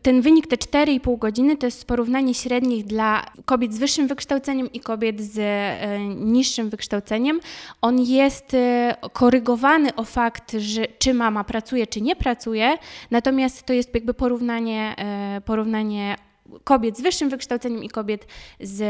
ten 0.01 0.21
wynik, 0.21 0.47
te 0.47 0.55
4,5 0.55 1.19
godziny, 1.19 1.57
to 1.57 1.67
jest 1.67 1.85
porównanie 1.85 2.33
średnich 2.33 2.85
dla 2.85 3.25
kobiet 3.45 3.73
z 3.73 3.77
wyższym 3.77 4.07
wykształceniem 4.07 4.71
i 4.71 4.79
kobiet 4.79 5.21
z 5.21 5.39
e, 5.39 5.99
niższym 6.15 6.69
wykształceniem. 6.69 7.39
On 7.81 7.99
jest 7.99 8.53
e, 8.53 8.95
korygowany 9.13 9.95
o 9.95 10.03
fakt, 10.03 10.51
że 10.57 10.85
czy 10.99 11.13
mama 11.13 11.43
pracuje, 11.43 11.87
czy 11.87 12.01
nie 12.01 12.15
pracuje, 12.15 12.77
natomiast 13.11 13.63
to 13.63 13.73
jest 13.73 13.95
jakby 13.95 14.13
porównanie, 14.13 14.95
e, 14.97 15.41
porównanie 15.41 16.15
kobiet 16.63 16.97
z 16.97 17.01
wyższym 17.01 17.29
wykształceniem 17.29 17.83
i 17.83 17.89
kobiet 17.89 18.27
z 18.59 18.83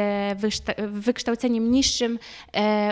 wykształceniem 0.92 1.72
niższym, 1.72 2.20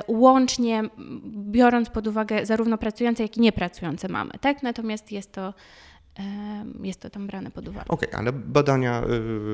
łącznie 0.08 0.84
biorąc 1.26 1.90
pod 1.90 2.08
uwagę 2.08 2.46
zarówno 2.46 2.78
pracujące, 2.78 3.24
jak 3.24 3.38
i 3.38 3.42
niepracujące 3.42 4.08
mamy. 4.08 4.32
Tak? 4.42 4.64
Natomiast 4.64 5.12
jest 5.12 5.32
to 5.32 5.54
jest 6.84 7.00
to 7.00 7.10
tam 7.10 7.28
brane 7.28 7.52
pod 7.52 7.68
uwagę. 7.68 7.88
Okej, 7.88 8.10
okay, 8.10 8.20
ale 8.20 8.34
badania 8.34 9.04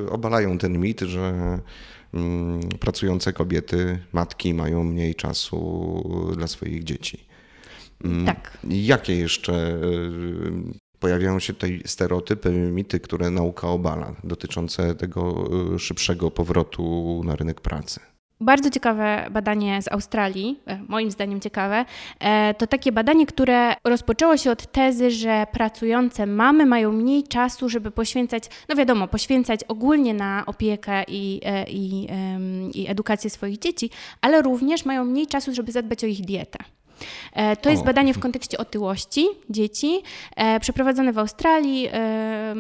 y, 0.05 0.09
obalają 0.09 0.57
ten 0.57 0.79
mit, 0.79 1.01
że 1.01 1.59
mm, 2.13 2.59
pracujące 2.79 3.33
kobiety, 3.33 3.99
matki 4.13 4.53
mają 4.53 4.83
mniej 4.83 5.15
czasu 5.15 6.33
dla 6.37 6.47
swoich 6.47 6.83
dzieci. 6.83 7.25
Mm, 8.03 8.25
tak. 8.25 8.57
Jakie 8.69 9.15
jeszcze 9.15 9.53
y, 9.69 10.95
pojawiają 10.99 11.39
się 11.39 11.53
tutaj 11.53 11.81
stereotypy, 11.85 12.51
mity, 12.51 12.99
które 12.99 13.31
nauka 13.31 13.67
obala, 13.67 14.15
dotyczące 14.23 14.95
tego 14.95 15.49
y, 15.75 15.79
szybszego 15.79 16.31
powrotu 16.31 17.21
na 17.25 17.35
rynek 17.35 17.61
pracy? 17.61 17.99
Bardzo 18.41 18.69
ciekawe 18.69 19.27
badanie 19.31 19.81
z 19.81 19.91
Australii, 19.91 20.59
e, 20.67 20.79
moim 20.87 21.11
zdaniem 21.11 21.41
ciekawe, 21.41 21.85
e, 22.19 22.53
to 22.53 22.67
takie 22.67 22.91
badanie, 22.91 23.25
które 23.25 23.75
rozpoczęło 23.83 24.37
się 24.37 24.51
od 24.51 24.71
tezy, 24.71 25.11
że 25.11 25.47
pracujące 25.51 26.25
mamy 26.25 26.65
mają 26.65 26.91
mniej 26.91 27.23
czasu, 27.23 27.69
żeby 27.69 27.91
poświęcać, 27.91 28.43
no 28.69 28.75
wiadomo, 28.75 29.07
poświęcać 29.07 29.63
ogólnie 29.63 30.13
na 30.13 30.43
opiekę 30.45 31.03
i, 31.07 31.41
e, 31.45 31.65
i, 31.69 32.07
i 32.73 32.89
edukację 32.89 33.29
swoich 33.29 33.59
dzieci, 33.59 33.89
ale 34.21 34.41
również 34.41 34.85
mają 34.85 35.05
mniej 35.05 35.27
czasu, 35.27 35.53
żeby 35.53 35.71
zadbać 35.71 36.03
o 36.03 36.07
ich 36.07 36.21
dietę. 36.21 36.59
E, 37.33 37.55
to 37.55 37.69
jest 37.69 37.81
o. 37.81 37.85
badanie 37.85 38.13
w 38.13 38.19
kontekście 38.19 38.57
otyłości 38.57 39.27
dzieci, 39.49 40.01
e, 40.35 40.59
przeprowadzone 40.59 41.13
w 41.13 41.19
Australii. 41.19 41.87
E, 41.93 42.55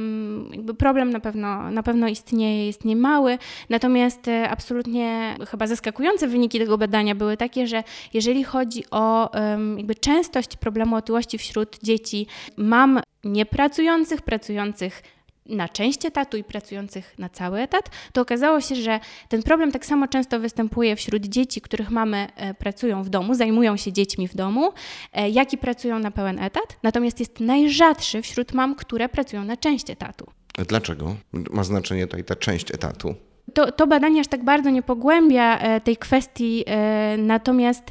jakby 0.51 0.73
problem 0.73 1.09
na 1.09 1.19
pewno, 1.19 1.71
na 1.71 1.83
pewno 1.83 2.07
istnieje, 2.07 2.65
jest 2.65 2.85
niemały, 2.85 3.37
natomiast 3.69 4.29
absolutnie 4.49 5.35
chyba 5.49 5.67
zaskakujące 5.67 6.27
wyniki 6.27 6.59
tego 6.59 6.77
badania 6.77 7.15
były 7.15 7.37
takie, 7.37 7.67
że 7.67 7.83
jeżeli 8.13 8.43
chodzi 8.43 8.83
o 8.91 9.29
jakby 9.77 9.95
częstość 9.95 10.57
problemu 10.57 10.95
otyłości 10.95 11.37
wśród 11.37 11.79
dzieci 11.83 12.27
mam 12.57 12.99
niepracujących, 13.23 14.21
pracujących 14.21 15.01
na 15.45 15.69
część 15.69 16.05
etatu 16.05 16.37
i 16.37 16.43
pracujących 16.43 17.19
na 17.19 17.29
cały 17.29 17.59
etat, 17.59 17.89
to 18.13 18.21
okazało 18.21 18.61
się, 18.61 18.75
że 18.75 18.99
ten 19.29 19.43
problem 19.43 19.71
tak 19.71 19.85
samo 19.85 20.07
często 20.07 20.39
występuje 20.39 20.95
wśród 20.95 21.25
dzieci, 21.25 21.61
których 21.61 21.89
mamy 21.89 22.27
e, 22.35 22.53
pracują 22.53 23.03
w 23.03 23.09
domu, 23.09 23.35
zajmują 23.35 23.77
się 23.77 23.93
dziećmi 23.93 24.27
w 24.27 24.35
domu, 24.35 24.73
e, 25.13 25.29
jak 25.29 25.53
i 25.53 25.57
pracują 25.57 25.99
na 25.99 26.11
pełen 26.11 26.39
etat, 26.39 26.77
natomiast 26.83 27.19
jest 27.19 27.39
najrzadszy 27.39 28.21
wśród 28.21 28.53
mam, 28.53 28.75
które 28.75 29.09
pracują 29.09 29.43
na 29.43 29.57
część 29.57 29.89
etatu. 29.89 30.25
Dlaczego? 30.67 31.15
Ma 31.33 31.63
znaczenie 31.63 32.07
tutaj 32.07 32.23
ta 32.23 32.35
część 32.35 32.71
etatu? 32.71 33.15
To, 33.55 33.71
to 33.71 33.87
badanie 33.87 34.21
aż 34.21 34.27
tak 34.27 34.43
bardzo 34.43 34.69
nie 34.69 34.83
pogłębia 34.83 35.59
e, 35.59 35.81
tej 35.81 35.97
kwestii, 35.97 36.63
e, 36.67 37.17
natomiast, 37.17 37.83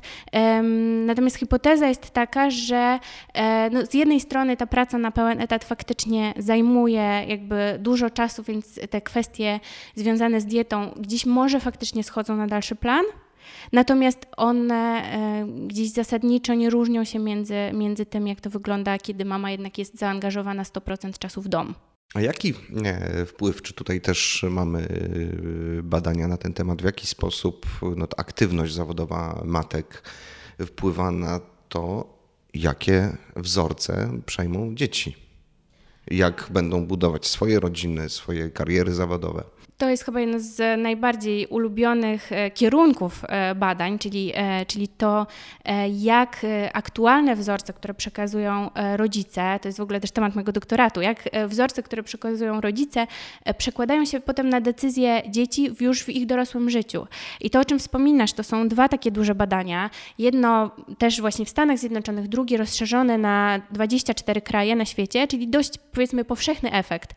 natomiast 1.06 1.36
hipoteza 1.36 1.88
jest 1.88 2.10
taka, 2.10 2.50
że 2.50 2.98
no, 3.72 3.86
z 3.86 3.94
jednej 3.94 4.20
strony 4.20 4.56
ta 4.56 4.66
praca 4.66 4.98
na 4.98 5.10
pełen 5.10 5.40
etat 5.40 5.64
faktycznie 5.64 6.34
zajmuje 6.38 7.24
jakby 7.28 7.78
dużo 7.78 8.10
czasu, 8.10 8.42
więc 8.42 8.80
te 8.90 9.00
kwestie 9.00 9.60
związane 9.94 10.40
z 10.40 10.46
dietą 10.46 10.90
gdzieś 10.96 11.26
może 11.26 11.60
faktycznie 11.60 12.04
schodzą 12.04 12.36
na 12.36 12.46
dalszy 12.46 12.74
plan. 12.74 13.04
Natomiast 13.72 14.26
one 14.36 15.02
gdzieś 15.66 15.90
zasadniczo 15.90 16.54
nie 16.54 16.70
różnią 16.70 17.04
się 17.04 17.18
między, 17.18 17.56
między 17.72 18.06
tym, 18.06 18.28
jak 18.28 18.40
to 18.40 18.50
wygląda, 18.50 18.98
kiedy 18.98 19.24
mama 19.24 19.50
jednak 19.50 19.78
jest 19.78 19.98
zaangażowana 19.98 20.62
100% 20.62 21.18
czasu 21.18 21.42
w 21.42 21.48
dom. 21.48 21.74
A 22.14 22.20
jaki 22.20 22.54
wpływ, 23.26 23.62
czy 23.62 23.74
tutaj 23.74 24.00
też 24.00 24.44
mamy 24.50 24.88
y, 25.78 25.80
badania 25.82 26.28
na 26.28 26.36
ten 26.36 26.54
temat, 26.54 26.82
w 26.82 26.84
jaki 26.84 27.06
sposób 27.06 27.66
no, 27.96 28.06
aktywność 28.16 28.74
zawodowa 28.74 29.42
matek 29.44 30.02
wpływa 30.66 31.10
na 31.10 31.40
to, 31.68 32.14
jakie 32.54 33.16
wzorce 33.36 34.20
przejmą 34.26 34.74
dzieci? 34.74 35.16
Jak 36.10 36.48
będą 36.50 36.86
budować 36.86 37.26
swoje 37.26 37.60
rodziny, 37.60 38.08
swoje 38.08 38.50
kariery 38.50 38.94
zawodowe? 38.94 39.44
To 39.78 39.90
jest 39.90 40.04
chyba 40.04 40.20
jeden 40.20 40.40
z 40.40 40.80
najbardziej 40.80 41.46
ulubionych 41.46 42.32
e, 42.32 42.50
kierunków 42.50 43.22
e, 43.28 43.54
badań, 43.54 43.98
czyli, 43.98 44.32
e, 44.34 44.66
czyli 44.66 44.88
to, 44.88 45.26
jak 45.92 46.46
aktualne 46.72 47.36
wzorce, 47.36 47.72
które 47.72 47.94
przekazują 47.94 48.70
rodzice, 48.96 49.58
to 49.62 49.68
jest 49.68 49.78
w 49.78 49.82
ogóle 49.82 50.00
też 50.00 50.10
temat 50.10 50.34
mojego 50.34 50.52
doktoratu, 50.52 51.00
jak 51.00 51.28
wzorce, 51.46 51.82
które 51.82 52.02
przekazują 52.02 52.60
rodzice, 52.60 53.06
przekładają 53.58 54.04
się 54.04 54.20
potem 54.20 54.48
na 54.48 54.60
decyzje 54.60 55.22
dzieci 55.28 55.70
już 55.80 56.02
w 56.02 56.08
ich 56.08 56.26
dorosłym 56.26 56.70
życiu. 56.70 57.06
I 57.40 57.50
to, 57.50 57.60
o 57.60 57.64
czym 57.64 57.78
wspominasz, 57.78 58.32
to 58.32 58.42
są 58.42 58.68
dwa 58.68 58.88
takie 58.88 59.10
duże 59.10 59.34
badania. 59.34 59.90
Jedno 60.18 60.70
też 60.98 61.20
właśnie 61.20 61.44
w 61.44 61.48
Stanach 61.48 61.78
Zjednoczonych, 61.78 62.28
drugie 62.28 62.56
rozszerzone 62.56 63.18
na 63.18 63.60
24 63.70 64.40
kraje 64.40 64.76
na 64.76 64.84
świecie, 64.84 65.26
czyli 65.26 65.48
dość 65.48 65.78
powiedzmy 65.92 66.24
powszechny 66.24 66.72
efekt. 66.72 67.14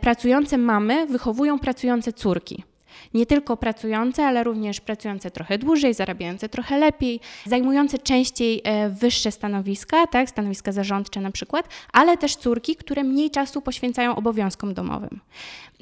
Pracujące 0.00 0.58
mamy 0.58 1.06
wychowują 1.06 1.58
pracujące 1.58 1.81
pracujące 1.82 2.12
córki. 2.12 2.64
Nie 3.14 3.26
tylko 3.26 3.56
pracujące, 3.56 4.26
ale 4.26 4.44
również 4.44 4.80
pracujące 4.80 5.30
trochę 5.30 5.58
dłużej, 5.58 5.94
zarabiające 5.94 6.48
trochę 6.48 6.78
lepiej, 6.78 7.20
zajmujące 7.46 7.98
częściej 7.98 8.60
e, 8.64 8.88
wyższe 8.88 9.30
stanowiska, 9.30 10.06
tak, 10.06 10.28
stanowiska 10.28 10.72
zarządcze 10.72 11.20
na 11.20 11.30
przykład, 11.30 11.68
ale 11.92 12.16
też 12.16 12.36
córki, 12.36 12.76
które 12.76 13.04
mniej 13.04 13.30
czasu 13.30 13.62
poświęcają 13.62 14.16
obowiązkom 14.16 14.74
domowym. 14.74 15.20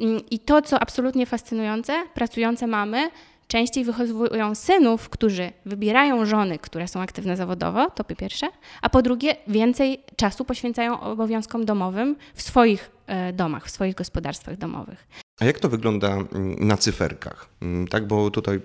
Mm, 0.01 0.21
I 0.31 0.39
to, 0.39 0.63
co 0.63 0.81
absolutnie 0.81 1.27
fascynujące, 1.27 1.93
pracujące 2.15 2.67
mamy 2.67 3.11
częściej 3.49 3.85
wychowują 3.85 4.55
synów, 4.55 5.09
którzy 5.09 5.53
wybierają 5.67 6.27
żony, 6.27 6.59
które 6.59 6.89
są 6.89 7.01
aktywne 7.01 7.37
zawodowo, 7.37 7.91
to 7.91 8.05
po 8.05 8.15
pierwsze, 8.15 8.47
a 8.83 8.89
po 8.89 9.03
drugie 9.03 9.37
więcej 9.47 10.01
czasu 10.17 10.45
poświęcają 10.45 11.01
obowiązkom 11.01 11.65
domowym 11.65 12.17
w 12.35 12.43
swoich 12.43 12.91
domach, 13.33 13.67
w 13.67 13.71
swoich 13.71 13.95
gospodarstwach 13.95 14.57
domowych. 14.57 15.09
A 15.41 15.45
jak 15.45 15.59
to 15.59 15.69
wygląda 15.69 16.09
mm, 16.09 16.67
na 16.67 16.77
cyferkach? 16.77 17.49
Mm, 17.61 17.89
tak, 17.89 18.07
bo 18.07 18.31
tutaj 18.31 18.57
e, 18.57 18.61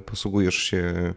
posługujesz 0.00 0.54
się 0.54 1.14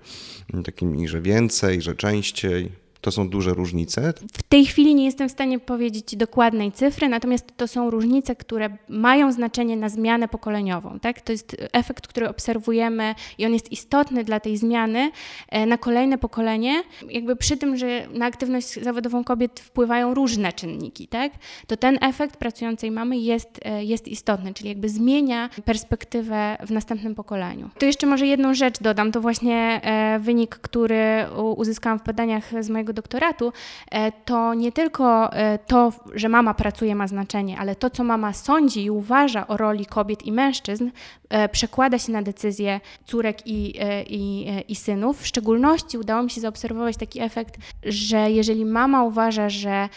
mm, 0.53 0.63
takimi, 0.63 1.07
że 1.07 1.21
więcej, 1.21 1.81
że 1.81 1.95
częściej. 1.95 2.71
To 3.01 3.11
są 3.11 3.29
duże 3.29 3.53
różnice? 3.53 4.13
W 4.33 4.43
tej 4.43 4.65
chwili 4.65 4.95
nie 4.95 5.05
jestem 5.05 5.29
w 5.29 5.31
stanie 5.31 5.59
powiedzieć 5.59 6.15
dokładnej 6.15 6.71
cyfry, 6.71 7.09
natomiast 7.09 7.57
to 7.57 7.67
są 7.67 7.89
różnice, 7.89 8.35
które 8.35 8.77
mają 8.89 9.31
znaczenie 9.31 9.77
na 9.77 9.89
zmianę 9.89 10.27
pokoleniową. 10.27 10.99
Tak? 10.99 11.21
To 11.21 11.31
jest 11.31 11.57
efekt, 11.71 12.07
który 12.07 12.29
obserwujemy 12.29 13.15
i 13.37 13.45
on 13.45 13.53
jest 13.53 13.71
istotny 13.71 14.23
dla 14.23 14.39
tej 14.39 14.57
zmiany 14.57 15.11
e, 15.49 15.65
na 15.65 15.77
kolejne 15.77 16.17
pokolenie. 16.17 16.83
Jakby 17.09 17.35
przy 17.35 17.57
tym, 17.57 17.77
że 17.77 18.07
na 18.13 18.25
aktywność 18.25 18.83
zawodową 18.83 19.23
kobiet 19.23 19.59
wpływają 19.59 20.13
różne 20.13 20.53
czynniki, 20.53 21.07
tak? 21.07 21.31
to 21.67 21.77
ten 21.77 21.97
efekt 22.01 22.37
pracującej 22.37 22.91
mamy 22.91 23.17
jest, 23.17 23.59
e, 23.65 23.83
jest 23.83 24.07
istotny, 24.07 24.53
czyli 24.53 24.69
jakby 24.69 24.89
zmienia 24.89 25.49
perspektywę 25.65 26.57
w 26.65 26.71
następnym 26.71 27.15
pokoleniu. 27.15 27.69
To 27.79 27.85
jeszcze 27.85 28.07
może 28.07 28.27
jedną 28.27 28.53
rzecz 28.53 28.79
dodam, 28.79 29.11
to 29.11 29.21
właśnie 29.21 29.81
e, 29.83 30.19
wynik, 30.19 30.55
który 30.55 31.25
uzyskałam 31.55 31.99
w 31.99 32.03
badaniach 32.03 32.63
z 32.63 32.69
mojego 32.69 32.90
doktoratu, 32.93 33.53
e, 33.91 34.11
to 34.11 34.53
nie 34.53 34.71
tylko 34.71 35.33
e, 35.33 35.59
to, 35.59 35.93
że 36.13 36.29
mama 36.29 36.53
pracuje 36.53 36.95
ma 36.95 37.07
znaczenie, 37.07 37.59
ale 37.59 37.75
to, 37.75 37.89
co 37.89 38.03
mama 38.03 38.33
sądzi 38.33 38.83
i 38.83 38.89
uważa 38.89 39.47
o 39.47 39.57
roli 39.57 39.85
kobiet 39.85 40.25
i 40.25 40.31
mężczyzn, 40.31 40.89
e, 41.29 41.49
przekłada 41.49 41.99
się 41.99 42.11
na 42.11 42.21
decyzje 42.21 42.79
córek 43.05 43.47
i, 43.47 43.73
i, 44.07 44.47
i 44.67 44.75
synów. 44.75 45.21
W 45.21 45.27
szczególności 45.27 45.97
udało 45.97 46.23
mi 46.23 46.29
się 46.29 46.41
zaobserwować 46.41 46.97
taki 46.97 47.21
efekt, 47.21 47.57
że 47.83 48.31
jeżeli 48.31 48.65
mama 48.65 49.03
uważa, 49.03 49.49
że 49.49 49.89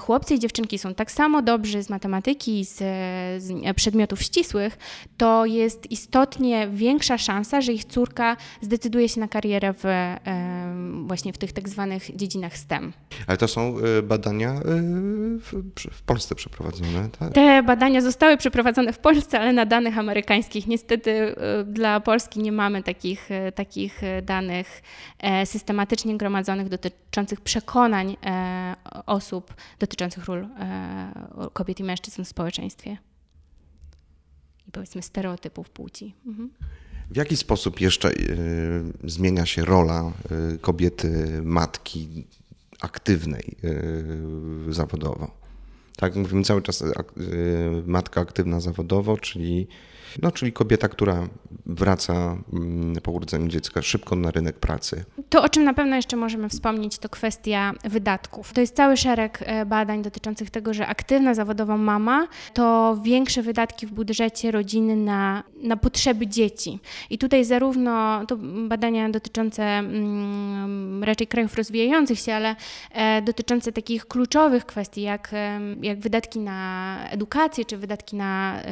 chłopcy 0.00 0.34
i 0.34 0.38
dziewczynki 0.38 0.78
są 0.78 0.94
tak 0.94 1.10
samo 1.10 1.42
dobrzy 1.42 1.82
z 1.82 1.90
matematyki, 1.90 2.64
z, 2.64 2.76
z 3.42 3.76
przedmiotów 3.76 4.22
ścisłych, 4.22 4.78
to 5.16 5.46
jest 5.46 5.90
istotnie 5.90 6.68
większa 6.68 7.18
szansa, 7.18 7.60
że 7.60 7.72
ich 7.72 7.84
córka 7.84 8.36
zdecyduje 8.60 9.08
się 9.08 9.20
na 9.20 9.28
karierę 9.28 9.72
w, 9.72 9.84
właśnie 11.06 11.32
w 11.32 11.38
tych 11.38 11.52
tak 11.52 11.68
zwanych 11.68 12.16
dziedzinach 12.16 12.39
dziedzinach 12.40 12.56
STEM. 12.56 12.92
Ale 13.26 13.36
to 13.36 13.48
są 13.48 13.78
y, 13.98 14.02
badania 14.02 14.54
y, 14.54 14.60
w 15.90 16.02
Polsce 16.06 16.34
przeprowadzone, 16.34 17.08
tak? 17.18 17.32
Te 17.32 17.62
badania 17.62 18.00
zostały 18.00 18.36
przeprowadzone 18.36 18.92
w 18.92 18.98
Polsce, 18.98 19.40
ale 19.40 19.52
na 19.52 19.66
danych 19.66 19.98
amerykańskich. 19.98 20.66
Niestety 20.66 21.10
y, 21.10 21.34
dla 21.64 22.00
Polski 22.00 22.40
nie 22.40 22.52
mamy 22.52 22.82
takich, 22.82 23.28
takich 23.54 24.00
danych 24.22 24.82
e, 25.18 25.46
systematycznie 25.46 26.16
gromadzonych 26.16 26.68
dotyczących 26.68 27.40
przekonań 27.40 28.16
e, 28.24 28.76
osób 29.06 29.54
dotyczących 29.78 30.24
ról 30.24 30.44
e, 30.44 30.48
kobiet 31.52 31.80
i 31.80 31.84
mężczyzn 31.84 32.24
w 32.24 32.28
społeczeństwie. 32.28 32.96
I 34.68 34.70
powiedzmy 34.72 35.02
stereotypów 35.02 35.70
płci. 35.70 36.14
Mhm. 36.26 36.50
W 37.10 37.16
jaki 37.16 37.36
sposób 37.36 37.80
jeszcze 37.80 38.10
y, 38.10 38.82
zmienia 39.04 39.46
się 39.46 39.64
rola 39.64 40.12
y, 40.54 40.58
kobiety, 40.58 41.40
matki 41.42 42.26
aktywnej 42.80 43.56
y, 44.68 44.72
zawodowo? 44.72 45.30
Tak, 45.96 46.16
mówimy 46.16 46.44
cały 46.44 46.62
czas 46.62 46.84
matka 47.86 48.20
aktywna 48.20 48.60
zawodowo, 48.60 49.16
czyli 49.18 49.66
no, 50.22 50.32
czyli 50.32 50.52
kobieta, 50.52 50.88
która 50.88 51.28
wraca 51.66 52.36
mm, 52.52 52.94
po 53.02 53.10
urodzeniu 53.10 53.48
dziecka 53.48 53.82
szybko 53.82 54.16
na 54.16 54.30
rynek 54.30 54.58
pracy. 54.58 55.04
To, 55.28 55.42
o 55.42 55.48
czym 55.48 55.64
na 55.64 55.74
pewno 55.74 55.96
jeszcze 55.96 56.16
możemy 56.16 56.48
wspomnieć, 56.48 56.98
to 56.98 57.08
kwestia 57.08 57.72
wydatków. 57.84 58.52
To 58.52 58.60
jest 58.60 58.76
cały 58.76 58.96
szereg 58.96 59.38
e, 59.42 59.66
badań 59.66 60.02
dotyczących 60.02 60.50
tego, 60.50 60.74
że 60.74 60.86
aktywna 60.86 61.34
zawodowa 61.34 61.76
mama 61.76 62.28
to 62.54 62.98
większe 63.02 63.42
wydatki 63.42 63.86
w 63.86 63.92
budżecie 63.92 64.50
rodziny 64.50 64.96
na, 64.96 65.42
na 65.62 65.76
potrzeby 65.76 66.26
dzieci. 66.26 66.78
I 67.10 67.18
tutaj 67.18 67.44
zarówno 67.44 68.26
to 68.26 68.36
badania 68.68 69.10
dotyczące 69.10 69.62
mm, 69.62 71.04
raczej 71.04 71.26
krajów 71.26 71.56
rozwijających 71.56 72.18
się, 72.18 72.34
ale 72.34 72.56
e, 72.92 73.22
dotyczące 73.22 73.72
takich 73.72 74.06
kluczowych 74.06 74.66
kwestii, 74.66 75.02
jak, 75.02 75.32
jak 75.82 75.98
wydatki 75.98 76.38
na 76.38 76.98
edukację, 77.10 77.64
czy 77.64 77.76
wydatki 77.76 78.16
na 78.16 78.62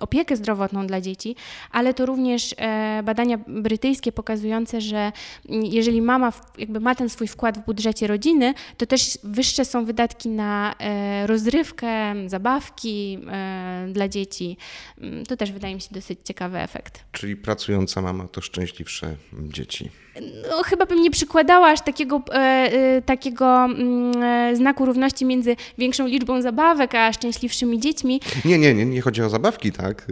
opiekę 0.00 0.36
zdrowotną, 0.36 0.73
dla 0.82 1.00
dzieci, 1.00 1.36
ale 1.70 1.94
to 1.94 2.06
również 2.06 2.54
e, 2.58 3.02
badania 3.04 3.38
brytyjskie 3.46 4.12
pokazujące, 4.12 4.80
że 4.80 5.12
jeżeli 5.48 6.02
mama 6.02 6.32
jakby 6.58 6.80
ma 6.80 6.94
ten 6.94 7.08
swój 7.08 7.28
wkład 7.28 7.58
w 7.58 7.64
budżecie 7.64 8.06
rodziny, 8.06 8.54
to 8.76 8.86
też 8.86 9.18
wyższe 9.24 9.64
są 9.64 9.84
wydatki 9.84 10.28
na 10.28 10.74
e, 10.78 11.26
rozrywkę, 11.26 12.14
zabawki 12.26 13.18
e, 13.30 13.86
dla 13.92 14.08
dzieci. 14.08 14.56
Mm, 15.00 15.26
to 15.26 15.36
też 15.36 15.52
wydaje 15.52 15.74
mi 15.74 15.80
się 15.80 15.88
dosyć 15.90 16.18
ciekawy 16.24 16.58
efekt. 16.58 17.04
Czyli 17.12 17.36
pracująca 17.36 18.02
mama 18.02 18.28
to 18.28 18.40
szczęśliwsze 18.40 19.16
dzieci 19.32 20.03
no, 20.20 20.62
chyba 20.62 20.86
bym 20.86 21.02
nie 21.02 21.10
przykładała 21.10 21.68
aż 21.68 21.80
takiego, 21.80 22.22
e, 22.32 22.36
e, 22.36 23.02
takiego 23.02 23.64
mm, 23.64 24.22
e, 24.22 24.56
znaku 24.56 24.86
równości 24.86 25.24
między 25.24 25.56
większą 25.78 26.06
liczbą 26.06 26.42
zabawek, 26.42 26.94
a 26.94 27.12
szczęśliwszymi 27.12 27.80
dziećmi. 27.80 28.20
Nie, 28.44 28.58
nie, 28.58 28.74
nie, 28.74 28.86
nie 28.86 29.00
chodzi 29.00 29.22
o 29.22 29.28
zabawki, 29.28 29.72
tak, 29.72 30.06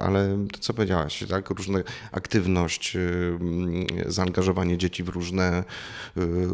ale 0.00 0.46
to 0.52 0.58
co 0.58 0.74
powiedziałaś, 0.74 1.24
tak, 1.28 1.50
różne 1.50 1.82
aktywność, 2.12 2.96
zaangażowanie 4.06 4.78
dzieci 4.78 5.02
w 5.02 5.08
różne 5.08 5.64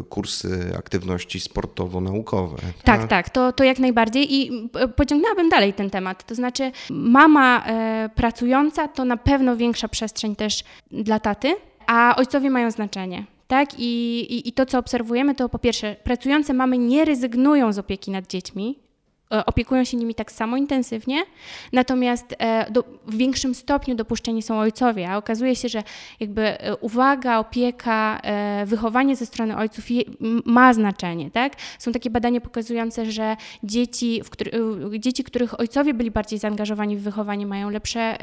kursy 0.09 0.73
aktywności 0.77 1.39
sportowo-naukowe. 1.39 2.57
Tak, 2.83 2.99
tak, 2.99 3.09
tak 3.09 3.29
to, 3.29 3.53
to 3.53 3.63
jak 3.63 3.79
najbardziej 3.79 4.35
i 4.35 4.69
pociągnęłabym 4.95 5.49
dalej 5.49 5.73
ten 5.73 5.89
temat, 5.89 6.25
to 6.25 6.35
znaczy 6.35 6.71
mama 6.89 7.63
pracująca 8.15 8.87
to 8.87 9.05
na 9.05 9.17
pewno 9.17 9.57
większa 9.57 9.87
przestrzeń 9.87 10.35
też 10.35 10.63
dla 10.91 11.19
taty, 11.19 11.55
a 11.87 12.15
ojcowie 12.15 12.49
mają 12.49 12.71
znaczenie. 12.71 13.25
Tak? 13.47 13.79
I, 13.79 14.19
i, 14.19 14.49
I 14.49 14.51
to, 14.51 14.65
co 14.65 14.79
obserwujemy, 14.79 15.35
to 15.35 15.49
po 15.49 15.59
pierwsze, 15.59 15.95
pracujące 16.03 16.53
mamy 16.53 16.77
nie 16.77 17.05
rezygnują 17.05 17.73
z 17.73 17.79
opieki 17.79 18.11
nad 18.11 18.27
dziećmi, 18.27 18.79
opiekują 19.29 19.83
się 19.83 19.97
nimi 19.97 20.15
tak 20.15 20.31
samo 20.31 20.57
intensywnie, 20.57 21.23
natomiast 21.73 22.35
e, 22.39 22.71
do, 22.71 22.83
w 23.07 23.17
większym 23.17 23.55
stopniu 23.55 23.95
dopuszczeni 23.95 24.41
są 24.41 24.59
ojcowie, 24.59 25.09
a 25.09 25.17
okazuje 25.17 25.55
się, 25.55 25.69
że 25.69 25.83
jakby 26.19 26.41
e, 26.41 26.75
uwaga, 26.75 27.39
opieka, 27.39 28.21
wychowanie 28.65 29.15
ze 29.15 29.25
strony 29.25 29.57
ojców 29.57 29.85
ma 30.45 30.73
znaczenie, 30.73 31.31
tak? 31.31 31.53
Są 31.79 31.91
takie 31.91 32.09
badania 32.09 32.41
pokazujące, 32.41 33.11
że 33.11 33.35
dzieci, 33.63 34.21
który, 34.29 34.51
dzieci, 34.99 35.23
których 35.23 35.59
ojcowie 35.59 35.93
byli 35.93 36.11
bardziej 36.11 36.39
zaangażowani 36.39 36.97
w 36.97 37.01
wychowanie, 37.01 37.45
mają 37.45 37.69
lepsze, 37.69 38.17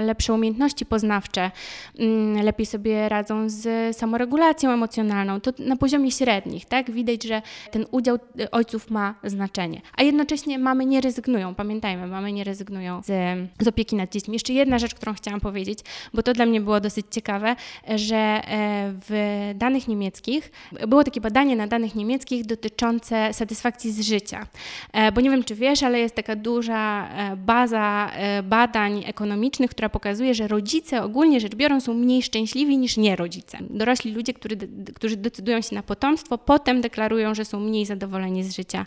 lepsze 0.00 0.32
umiejętności 0.32 0.86
poznawcze, 0.86 1.50
mm, 1.98 2.44
lepiej 2.44 2.66
sobie 2.66 3.08
radzą 3.08 3.48
z 3.48 3.96
samoregulacją 3.96 4.70
emocjonalną. 4.70 5.40
To 5.40 5.50
na 5.58 5.76
poziomie 5.76 6.10
średnich, 6.10 6.64
tak? 6.64 6.90
Widać, 6.90 7.24
że 7.24 7.42
ten 7.70 7.86
udział 7.90 8.18
ojców 8.52 8.90
ma 8.90 9.14
znaczenie. 9.24 9.80
A 9.96 10.02
jedno 10.02 10.23
jednocześnie 10.24 10.58
mamy 10.58 10.86
nie 10.86 11.00
rezygnują, 11.00 11.54
pamiętajmy, 11.54 12.06
mamy 12.06 12.32
nie 12.32 12.44
rezygnują 12.44 13.02
z, 13.02 13.38
z 13.60 13.68
opieki 13.68 13.96
nad 13.96 14.12
dziećmi. 14.12 14.32
Jeszcze 14.34 14.52
jedna 14.52 14.78
rzecz, 14.78 14.94
którą 14.94 15.14
chciałam 15.14 15.40
powiedzieć, 15.40 15.78
bo 16.14 16.22
to 16.22 16.32
dla 16.32 16.46
mnie 16.46 16.60
było 16.60 16.80
dosyć 16.80 17.06
ciekawe, 17.10 17.56
że 17.94 18.16
e, 18.16 18.92
w 19.08 19.52
danych 19.54 19.88
niemieckich, 19.88 20.52
było 20.88 21.04
takie 21.04 21.20
badanie 21.20 21.56
na 21.56 21.66
danych 21.66 21.94
niemieckich 21.94 22.46
dotyczące 22.46 23.32
satysfakcji 23.32 23.92
z 23.92 24.00
życia. 24.00 24.46
E, 24.92 25.12
bo 25.12 25.20
nie 25.20 25.30
wiem, 25.30 25.44
czy 25.44 25.54
wiesz, 25.54 25.82
ale 25.82 26.00
jest 26.00 26.14
taka 26.14 26.36
duża 26.36 27.08
e, 27.08 27.36
baza 27.36 28.10
badań 28.42 29.04
ekonomicznych, 29.06 29.70
która 29.70 29.88
pokazuje, 29.88 30.34
że 30.34 30.48
rodzice 30.48 31.02
ogólnie 31.02 31.40
rzecz 31.40 31.54
biorąc 31.54 31.84
są 31.84 31.94
mniej 31.94 32.22
szczęśliwi 32.22 32.78
niż 32.78 32.96
nierodzice. 32.96 33.58
Dorośli 33.70 34.12
ludzie, 34.12 34.34
którzy, 34.34 34.56
którzy 34.94 35.16
decydują 35.16 35.60
się 35.60 35.74
na 35.74 35.82
potomstwo, 35.82 36.38
potem 36.38 36.80
deklarują, 36.80 37.34
że 37.34 37.44
są 37.44 37.60
mniej 37.60 37.86
zadowoleni 37.86 38.44
z 38.44 38.56
życia 38.56 38.86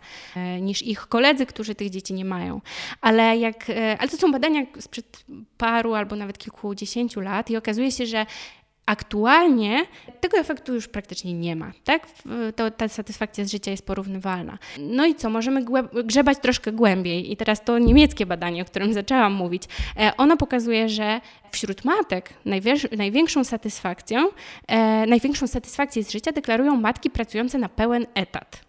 niż 0.61 0.83
ich 0.83 1.07
koledzy 1.07 1.26
koledzy, 1.27 1.45
którzy 1.45 1.75
tych 1.75 1.89
dzieci 1.89 2.13
nie 2.13 2.25
mają. 2.25 2.61
Ale, 3.01 3.37
jak, 3.37 3.69
e, 3.69 3.97
ale 3.99 4.09
to 4.09 4.17
są 4.17 4.31
badania 4.31 4.61
sprzed 4.79 5.25
paru 5.57 5.93
albo 5.93 6.15
nawet 6.15 6.37
kilkudziesięciu 6.37 7.19
lat 7.19 7.49
i 7.49 7.57
okazuje 7.57 7.91
się, 7.91 8.05
że 8.05 8.25
Aktualnie 8.87 9.85
tego 10.19 10.37
efektu 10.37 10.73
już 10.73 10.87
praktycznie 10.87 11.33
nie 11.33 11.55
ma, 11.55 11.71
tak? 11.83 12.07
To, 12.55 12.71
ta 12.71 12.87
satysfakcja 12.87 13.45
z 13.45 13.51
życia 13.51 13.71
jest 13.71 13.85
porównywalna. 13.85 14.57
No 14.79 15.05
i 15.05 15.15
co, 15.15 15.29
możemy 15.29 15.65
grzebać 16.03 16.37
troszkę 16.39 16.71
głębiej 16.71 17.31
i 17.31 17.37
teraz 17.37 17.63
to 17.63 17.79
niemieckie 17.79 18.25
badanie, 18.25 18.61
o 18.61 18.65
którym 18.65 18.93
zaczęłam 19.01 19.33
mówić, 19.33 19.63
e, 19.99 20.11
ono 20.17 20.37
pokazuje, 20.37 20.89
że 20.89 21.21
wśród 21.51 21.85
matek 21.85 22.33
największą 22.97 23.43
satysfakcją, 23.43 24.29
e, 24.67 25.05
największą 25.05 25.47
satysfakcję 25.47 26.03
z 26.03 26.11
życia 26.11 26.31
deklarują 26.31 26.75
matki 26.75 27.09
pracujące 27.09 27.57
na 27.57 27.69
pełen 27.69 28.05
etat. 28.15 28.61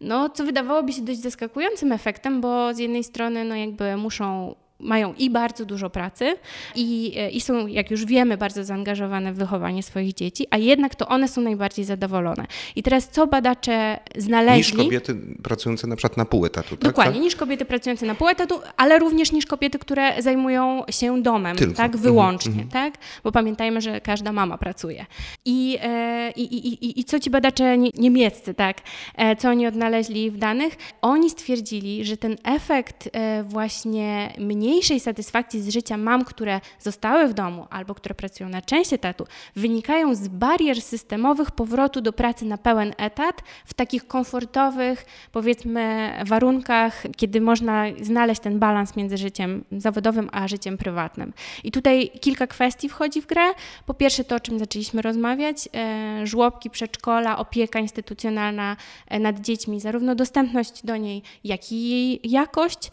No, 0.00 0.28
co 0.28 0.44
wydawałoby 0.44 0.92
się 0.92 1.02
dość 1.02 1.20
zaskakującym 1.20 1.92
efektem, 1.92 2.40
bo 2.40 2.74
z 2.74 2.78
jednej 2.78 3.04
strony 3.04 3.44
no 3.44 3.54
jakby 3.54 3.96
muszą 3.96 4.54
mają 4.80 5.14
i 5.18 5.30
bardzo 5.30 5.64
dużo 5.64 5.90
pracy 5.90 6.36
i, 6.74 7.12
e, 7.16 7.30
i 7.30 7.40
są, 7.40 7.66
jak 7.66 7.90
już 7.90 8.04
wiemy, 8.04 8.36
bardzo 8.36 8.64
zaangażowane 8.64 9.32
w 9.32 9.36
wychowanie 9.36 9.82
swoich 9.82 10.14
dzieci, 10.14 10.46
a 10.50 10.58
jednak 10.58 10.94
to 10.94 11.08
one 11.08 11.28
są 11.28 11.40
najbardziej 11.40 11.84
zadowolone. 11.84 12.46
I 12.76 12.82
teraz 12.82 13.08
co 13.08 13.26
badacze 13.26 13.98
znaleźli? 14.16 14.76
Niż 14.76 14.84
kobiety 14.84 15.16
pracujące 15.42 15.86
na 15.86 15.96
przykład 15.96 16.16
na 16.16 16.24
pół 16.24 16.46
etatu, 16.46 16.76
tak? 16.76 16.90
Dokładnie, 16.90 17.12
tak? 17.12 17.22
niż 17.22 17.36
kobiety 17.36 17.64
pracujące 17.64 18.06
na 18.06 18.14
pół 18.14 18.28
etatu, 18.28 18.60
ale 18.76 18.98
również 18.98 19.32
niż 19.32 19.46
kobiety, 19.46 19.78
które 19.78 20.22
zajmują 20.22 20.82
się 20.90 21.22
domem, 21.22 21.56
Tylko. 21.56 21.74
tak, 21.74 21.94
mhm, 21.94 22.02
wyłącznie, 22.02 22.62
mhm. 22.62 22.68
tak? 22.68 22.94
Bo 23.24 23.32
pamiętajmy, 23.32 23.80
że 23.80 24.00
każda 24.00 24.32
mama 24.32 24.58
pracuje. 24.58 25.06
I, 25.44 25.78
e, 25.82 26.30
i, 26.36 26.42
i, 26.42 26.68
i, 26.68 27.00
i 27.00 27.04
co 27.04 27.20
ci 27.20 27.30
badacze 27.30 27.78
niemieccy, 27.78 28.54
tak, 28.54 28.76
e, 29.16 29.36
co 29.36 29.50
oni 29.50 29.66
odnaleźli 29.66 30.30
w 30.30 30.38
danych? 30.38 30.76
Oni 31.02 31.30
stwierdzili, 31.30 32.04
że 32.04 32.16
ten 32.16 32.36
efekt 32.44 33.10
właśnie 33.44 34.32
mniej 34.38 34.69
mniejszej 34.70 35.00
satysfakcji 35.00 35.62
z 35.62 35.68
życia 35.68 35.96
mam, 35.96 36.24
które 36.24 36.60
zostały 36.78 37.28
w 37.28 37.34
domu 37.34 37.66
albo 37.70 37.94
które 37.94 38.14
pracują 38.14 38.48
na 38.48 38.62
część 38.62 38.92
etatu, 38.92 39.26
wynikają 39.56 40.14
z 40.14 40.28
barier 40.28 40.82
systemowych 40.82 41.50
powrotu 41.50 42.00
do 42.00 42.12
pracy 42.12 42.44
na 42.44 42.58
pełen 42.58 42.94
etat 42.98 43.42
w 43.64 43.74
takich 43.74 44.06
komfortowych, 44.06 45.06
powiedzmy, 45.32 46.12
warunkach, 46.26 47.02
kiedy 47.16 47.40
można 47.40 47.84
znaleźć 48.00 48.40
ten 48.40 48.58
balans 48.58 48.96
między 48.96 49.18
życiem 49.18 49.64
zawodowym 49.72 50.28
a 50.32 50.48
życiem 50.48 50.78
prywatnym. 50.78 51.32
I 51.64 51.70
tutaj 51.70 52.10
kilka 52.20 52.46
kwestii 52.46 52.88
wchodzi 52.88 53.22
w 53.22 53.26
grę. 53.26 53.46
Po 53.86 53.94
pierwsze, 53.94 54.24
to 54.24 54.36
o 54.36 54.40
czym 54.40 54.58
zaczęliśmy 54.58 55.02
rozmawiać, 55.02 55.68
e, 55.74 56.26
żłobki, 56.26 56.70
przedszkola, 56.70 57.38
opieka 57.38 57.78
instytucjonalna 57.78 58.76
e, 59.08 59.18
nad 59.18 59.40
dziećmi, 59.40 59.80
zarówno 59.80 60.14
dostępność 60.14 60.82
do 60.84 60.96
niej, 60.96 61.22
jak 61.44 61.72
i 61.72 61.88
jej 61.90 62.20
jakość 62.24 62.90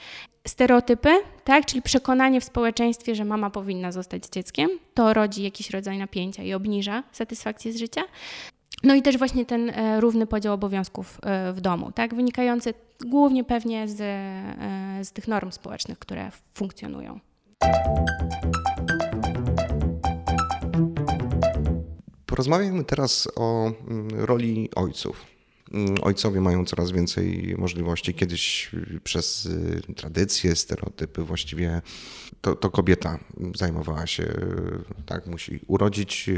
stereotypy, 0.48 1.10
tak? 1.44 1.66
czyli 1.66 1.82
przekonanie 1.82 2.42
w 2.42 2.44
społeczeństwie, 2.44 3.16
że 3.16 3.26
mama 3.26 3.50
powinna 3.50 3.92
zostać 3.92 4.26
z 4.26 4.30
dzieckiem, 4.30 4.70
to 4.94 5.14
rodzi 5.14 5.44
jakiś 5.44 5.70
rodzaj 5.70 5.98
napięcia 5.98 6.44
i 6.44 6.54
obniża 6.54 7.04
satysfakcję 7.12 7.74
z 7.74 7.78
życia. 7.78 8.02
No 8.84 8.96
i 8.96 9.02
też 9.02 9.18
właśnie 9.18 9.46
ten 9.46 9.70
e, 9.70 10.02
równy 10.02 10.28
podział 10.28 10.54
obowiązków 10.54 11.20
e, 11.24 11.54
w 11.54 11.62
domu, 11.62 11.92
tak? 11.92 12.16
wynikający 12.16 12.74
głównie 13.06 13.44
pewnie 13.44 13.88
z, 13.88 14.02
e, 14.02 15.06
z 15.06 15.12
tych 15.12 15.28
norm 15.28 15.52
społecznych, 15.52 16.00
które 16.00 16.32
funkcjonują. 16.54 17.20
Porozmawiajmy 22.26 22.84
teraz 22.84 23.28
o 23.36 23.72
mm, 23.88 24.08
roli 24.26 24.70
ojców 24.76 25.37
ojcowie 26.02 26.42
mają 26.42 26.66
coraz 26.66 26.92
więcej 26.92 27.56
możliwości. 27.58 28.14
Kiedyś 28.14 28.70
y, 28.74 29.00
przez 29.04 29.46
y, 29.46 29.94
tradycje, 29.96 30.56
stereotypy 30.56 31.24
właściwie 31.24 31.82
to, 32.42 32.56
to, 32.56 32.70
kobieta 32.70 33.20
zajmowała 33.56 34.08
się, 34.08 34.24
y, 34.24 35.04
tak, 35.06 35.28
musi 35.28 35.60
urodzić, 35.68 36.30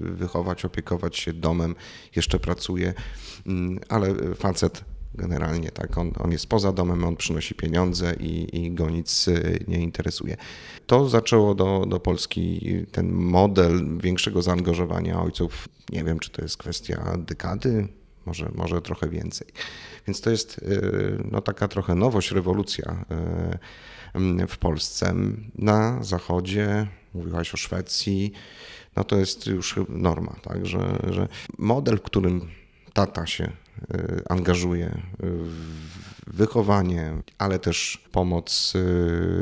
wychować, 0.00 0.64
opiekować 0.64 1.16
się 1.16 1.32
domem, 1.32 1.74
jeszcze 2.16 2.38
pracuje, 2.38 2.94
mm, 3.46 3.78
ale 3.88 4.14
facet 4.34 4.84
generalnie, 5.14 5.70
tak, 5.70 5.98
on, 5.98 6.12
on 6.18 6.32
jest 6.32 6.46
poza 6.46 6.72
domem, 6.72 7.04
on 7.04 7.16
przynosi 7.16 7.54
pieniądze 7.54 8.14
i, 8.20 8.62
i 8.64 8.72
go 8.72 8.90
nic 8.90 9.26
nie 9.68 9.78
interesuje. 9.78 10.36
To 10.86 11.08
zaczęło 11.08 11.54
do, 11.54 11.86
do 11.88 12.00
Polski 12.00 12.76
ten 12.92 13.12
model 13.12 13.98
większego 13.98 14.42
zaangażowania 14.42 15.22
ojców. 15.22 15.68
Nie 15.92 16.04
wiem, 16.04 16.18
czy 16.18 16.30
to 16.30 16.42
jest 16.42 16.56
kwestia 16.56 17.16
dekady, 17.18 17.88
może, 18.26 18.50
może 18.54 18.82
trochę 18.82 19.08
więcej. 19.08 19.46
Więc 20.06 20.20
to 20.20 20.30
jest 20.30 20.58
y, 20.58 21.24
no, 21.30 21.40
taka 21.40 21.68
trochę 21.68 21.94
nowość, 21.94 22.30
rewolucja 22.30 23.04
y, 24.14 24.46
w 24.46 24.58
Polsce. 24.58 25.14
Na 25.54 26.02
zachodzie, 26.02 26.86
mówiłaś 27.14 27.54
o 27.54 27.56
Szwecji, 27.56 28.32
no 28.96 29.04
to 29.04 29.16
jest 29.16 29.46
już 29.46 29.74
norma, 29.88 30.36
tak, 30.42 30.66
że, 30.66 30.98
że 31.10 31.28
model, 31.58 31.98
w 31.98 32.02
którym 32.02 32.40
tata 32.92 33.26
się 33.26 33.52
Y, 33.94 34.22
angażuje 34.28 35.02
w 35.20 36.13
wychowanie, 36.26 37.22
ale 37.38 37.58
też 37.58 38.04
pomoc 38.12 38.72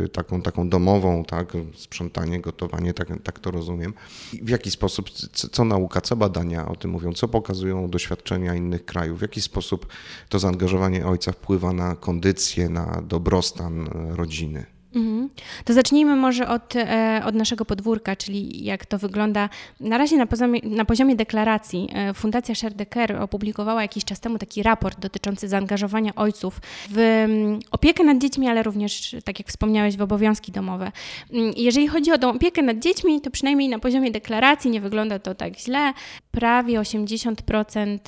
y, 0.05 0.09
taką, 0.09 0.43
taką 0.43 0.69
domową, 0.69 1.25
tak, 1.25 1.53
sprzątanie, 1.77 2.41
gotowanie, 2.41 2.95
tak, 2.95 3.09
tak 3.25 3.39
to 3.39 3.51
rozumiem. 3.51 3.95
W 4.43 4.49
jaki 4.49 4.71
sposób, 4.71 5.11
co, 5.11 5.49
co 5.49 5.65
nauka, 5.65 6.01
co 6.01 6.17
badania 6.17 6.69
o 6.69 6.77
tym 6.77 6.91
mówią, 6.91 7.13
co 7.13 7.29
pokazują 7.29 7.91
doświadczenia 7.91 8.55
innych 8.55 8.85
krajów, 8.85 9.19
w 9.19 9.23
jaki 9.23 9.41
sposób 9.41 9.87
to 10.29 10.39
zaangażowanie 10.39 11.07
ojca 11.07 11.33
wpływa 11.33 11.73
na 11.73 11.97
kondycję, 11.97 12.69
na 12.69 13.03
dobrostan 13.03 13.89
rodziny? 14.11 14.82
Mhm. 14.95 15.29
To 15.65 15.73
zacznijmy 15.73 16.17
może 16.17 16.49
od, 16.49 16.77
e, 16.77 17.23
od 17.25 17.35
naszego 17.35 17.65
podwórka, 17.65 18.17
czyli 18.17 18.65
jak 18.65 18.87
to 18.87 18.99
wygląda. 18.99 19.49
Na 19.81 19.99
razie 19.99 20.17
na 20.17 20.27
poziomie, 20.27 20.61
na 20.65 20.85
poziomie 20.85 21.17
deklaracji 21.17 21.89
e, 21.95 22.15
Fundacja 22.15 22.55
Sherdecker 22.55 23.17
opublikowała 23.17 23.83
jakiś 23.83 24.05
czas 24.05 24.21
temu 24.21 24.39
taki 24.39 24.63
raport 24.63 25.01
dotyczący 25.01 25.49
zaangażowania 25.49 26.15
ojców 26.15 26.61
w 26.91 26.99
mm, 26.99 27.61
opiekę 27.71 28.05
nad 28.05 28.19
dziećmi, 28.19 28.49
ale 28.49 28.63
również, 28.63 29.17
tak 29.25 29.39
jak 29.39 29.49
wspomniałeś, 29.49 29.97
w 29.97 30.03
obowiązki 30.03 30.53
domowe. 30.53 30.93
Mm, 31.33 31.53
jeżeli 31.57 31.89
chodzi 31.89 32.13
o 32.13 32.31
opiekę 32.31 32.63
nad 32.63 32.79
dziećmi, 32.79 33.21
to 33.21 33.31
przynajmniej 33.31 33.69
na 33.69 33.79
poziomie 33.79 34.11
deklaracji 34.11 34.71
nie 34.71 34.81
wygląda 34.81 35.19
to 35.19 35.35
tak 35.35 35.59
źle. 35.59 35.93
Prawie 36.33 36.81
80% 36.81 37.99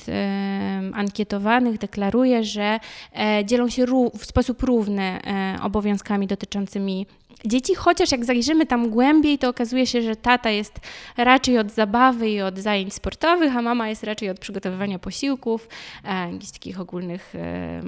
ankietowanych 0.93 1.77
deklaruje, 1.77 2.43
że 2.43 2.79
e, 3.13 3.45
dzielą 3.45 3.69
się 3.69 3.85
w 4.17 4.25
sposób 4.25 4.63
równy 4.63 5.19
obowiązkami 5.61 6.27
dotyczącymi 6.27 7.05
dzieci, 7.45 7.75
chociaż 7.75 8.11
jak 8.11 8.25
zajrzymy 8.25 8.65
tam 8.65 8.89
głębiej, 8.89 9.37
to 9.37 9.49
okazuje 9.49 9.87
się, 9.87 10.01
że 10.01 10.15
tata 10.15 10.49
jest 10.49 10.79
raczej 11.17 11.57
od 11.57 11.71
zabawy 11.71 12.29
i 12.29 12.41
od 12.41 12.59
zajęć 12.59 12.93
sportowych, 12.93 13.57
a 13.57 13.61
mama 13.61 13.89
jest 13.89 14.03
raczej 14.03 14.29
od 14.29 14.39
przygotowywania 14.39 14.99
posiłków, 14.99 15.67
e, 16.03 16.31
jakichś 16.31 16.51
takich 16.51 16.79
ogólnych 16.79 17.35
e, 17.35 17.81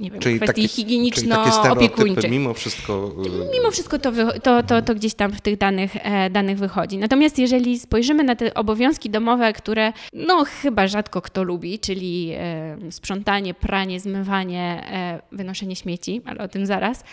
nie 0.00 0.10
wiem, 0.10 0.20
czyli 0.20 0.40
kwestii 0.40 0.68
higieniczno-opiekuńczych. 0.68 2.30
Mimo 2.30 2.54
wszystko... 2.54 3.12
E, 3.26 3.58
mimo 3.58 3.70
wszystko 3.70 3.98
to, 3.98 4.12
to, 4.42 4.62
to, 4.62 4.82
to 4.82 4.94
gdzieś 4.94 5.14
tam 5.14 5.32
w 5.32 5.40
tych 5.40 5.58
danych, 5.58 5.96
e, 5.96 6.30
danych 6.30 6.58
wychodzi. 6.58 6.98
Natomiast 6.98 7.38
jeżeli 7.38 7.78
spojrzymy 7.78 8.24
na 8.24 8.36
te 8.36 8.54
obowiązki 8.54 9.10
domowe, 9.10 9.52
które 9.52 9.92
no 10.12 10.44
chyba 10.62 10.88
rzadko 10.88 11.22
kto 11.22 11.42
lubi, 11.42 11.78
czyli 11.78 12.32
e, 12.36 12.76
sprzątanie, 12.90 13.54
pranie, 13.54 14.00
zmywanie, 14.00 14.82
e, 14.92 15.20
wynoszenie 15.32 15.76
śmieci, 15.76 16.22
ale 16.24 16.40
o 16.40 16.48
tym 16.48 16.66
zaraz, 16.66 17.04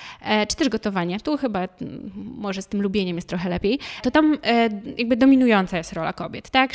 czy 0.47 0.55
też 0.55 0.69
gotowanie, 0.69 1.19
tu 1.19 1.36
chyba 1.37 1.67
może 2.15 2.61
z 2.61 2.67
tym 2.67 2.81
lubieniem 2.81 3.15
jest 3.15 3.29
trochę 3.29 3.49
lepiej, 3.49 3.79
to 4.03 4.11
tam 4.11 4.37
e, 4.43 4.69
jakby 4.97 5.17
dominująca 5.17 5.77
jest 5.77 5.93
rola 5.93 6.13
kobiet, 6.13 6.49
tak? 6.49 6.71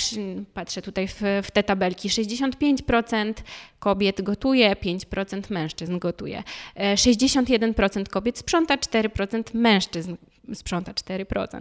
Patrzę 0.55 0.83
tutaj 0.83 1.09
w, 1.09 1.23
w 1.43 1.51
te 1.51 1.63
tabelki. 1.63 2.09
65% 2.09 3.35
kobiet 3.79 4.23
gotuje, 4.23 4.77
5% 4.77 5.51
mężczyzn 5.51 5.99
gotuje. 5.99 6.43
61% 6.77 8.01
e, 8.01 8.05
kobiet 8.05 8.39
sprząta, 8.39 8.77
4% 8.77 9.43
mężczyzn 9.55 10.17
sprząta 10.55 10.93
4%. 10.93 11.61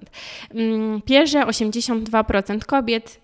Mm, 0.54 1.02
Pierze 1.02 1.42
82% 1.42 2.66
kobiet, 2.66 3.20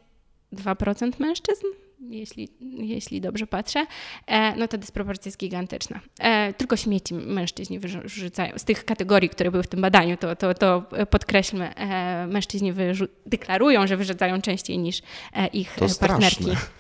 2% 0.54 1.12
mężczyzn 1.20 1.66
jeśli, 2.00 2.50
jeśli 2.62 3.22
dobrze 3.22 3.48
patrzę, 3.48 3.86
e, 4.28 4.56
no 4.56 4.68
ta 4.68 4.78
dysproporcja 4.78 5.30
jest 5.30 5.38
gigantyczna. 5.38 6.00
E, 6.20 6.54
tylko 6.54 6.78
śmieci 6.78 7.14
mężczyźni 7.14 7.80
wyrzucają. 7.80 8.58
Z 8.58 8.64
tych 8.64 8.86
kategorii, 8.86 9.30
które 9.30 9.52
były 9.52 9.64
w 9.64 9.68
tym 9.68 9.82
badaniu, 9.82 10.18
to, 10.18 10.36
to, 10.36 10.54
to 10.54 10.84
podkreślmy, 11.10 11.76
e, 11.76 12.28
mężczyźni 12.28 12.74
deklarują, 13.26 13.88
że 13.88 13.98
wyrzucają 13.98 14.42
częściej 14.42 14.78
niż 14.78 15.02
ich 15.54 15.74
to 15.74 15.86
partnerki. 16.00 16.44
Straszne. 16.44 16.78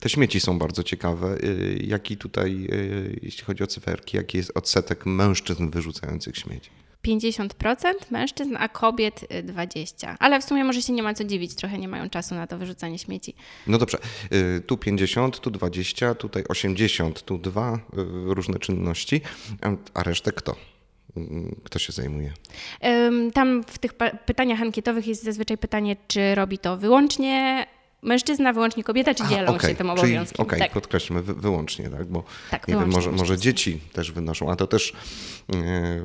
Te 0.00 0.08
śmieci 0.08 0.40
są 0.40 0.58
bardzo 0.58 0.82
ciekawe. 0.82 1.38
Jaki 1.80 2.16
tutaj, 2.16 2.68
jeśli 3.22 3.44
chodzi 3.44 3.62
o 3.62 3.66
cyferki, 3.66 4.16
jaki 4.16 4.38
jest 4.38 4.52
odsetek 4.54 5.06
mężczyzn 5.06 5.70
wyrzucających 5.70 6.36
śmieci? 6.36 6.70
50% 7.06 7.92
mężczyzn, 8.10 8.56
a 8.58 8.68
kobiet 8.68 9.26
20%. 9.42 10.16
Ale 10.18 10.40
w 10.40 10.44
sumie 10.44 10.64
może 10.64 10.82
się 10.82 10.92
nie 10.92 11.02
ma 11.02 11.14
co 11.14 11.24
dziwić, 11.24 11.54
trochę 11.54 11.78
nie 11.78 11.88
mają 11.88 12.10
czasu 12.10 12.34
na 12.34 12.46
to 12.46 12.58
wyrzucanie 12.58 12.98
śmieci. 12.98 13.34
No 13.66 13.78
dobrze, 13.78 13.98
y, 14.32 14.60
tu 14.60 14.76
50, 14.76 15.40
tu 15.40 15.50
20, 15.50 16.14
tutaj 16.14 16.44
80, 16.48 17.22
tu 17.22 17.38
dwa 17.38 17.74
y, 17.74 17.78
różne 18.34 18.58
czynności, 18.58 19.20
a 19.94 20.02
resztę 20.02 20.32
kto? 20.32 20.56
Kto 21.64 21.78
się 21.78 21.92
zajmuje? 21.92 22.32
Tam 23.34 23.64
w 23.64 23.78
tych 23.78 23.92
pytaniach 24.26 24.62
ankietowych 24.62 25.06
jest 25.06 25.22
zazwyczaj 25.22 25.58
pytanie, 25.58 25.96
czy 26.08 26.34
robi 26.34 26.58
to 26.58 26.76
wyłącznie 26.76 27.66
mężczyzna, 28.02 28.52
wyłącznie 28.52 28.84
kobieta, 28.84 29.14
czy 29.14 29.26
dzielą 29.26 29.54
okay. 29.54 29.70
się 29.70 29.76
tym 29.76 29.90
obowiązkiem? 29.90 30.46
Okej, 30.46 30.46
okay, 30.46 30.58
tak. 30.58 30.72
podkreślmy 30.72 31.22
wy, 31.22 31.34
wyłącznie, 31.34 31.90
tak? 31.90 32.06
Bo 32.06 32.24
tak, 32.50 32.68
nie 32.68 32.74
wiem, 32.74 32.90
może, 32.90 33.12
może 33.12 33.38
dzieci 33.38 33.80
też 33.92 34.12
wynoszą, 34.12 34.50
a 34.50 34.56
to 34.56 34.66
też 34.66 34.92
e, 35.54 36.04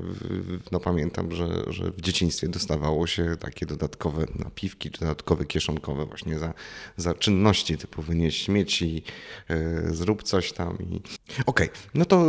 no 0.72 0.80
pamiętam, 0.80 1.32
że, 1.32 1.48
że 1.68 1.92
w 1.92 2.02
dzieciństwie 2.02 2.48
dostawało 2.48 3.08
się 3.08 3.38
takie 3.40 3.66
dodatkowe 3.66 4.26
napiwki, 4.36 4.92
czy 4.92 5.00
dodatkowe 5.00 5.46
kieszonkowe 5.46 6.06
właśnie 6.06 6.40
za, 6.40 6.54
za 6.98 7.14
czynności 7.14 7.78
typu 7.78 8.02
wynieść 8.02 8.46
śmieci, 8.46 9.04
e, 9.50 9.94
zrób 9.94 10.24
coś 10.24 10.52
tam. 10.52 10.78
I... 10.80 11.02
Okej, 11.46 11.70
okay, 11.70 11.70
no 11.94 12.06
to 12.06 12.26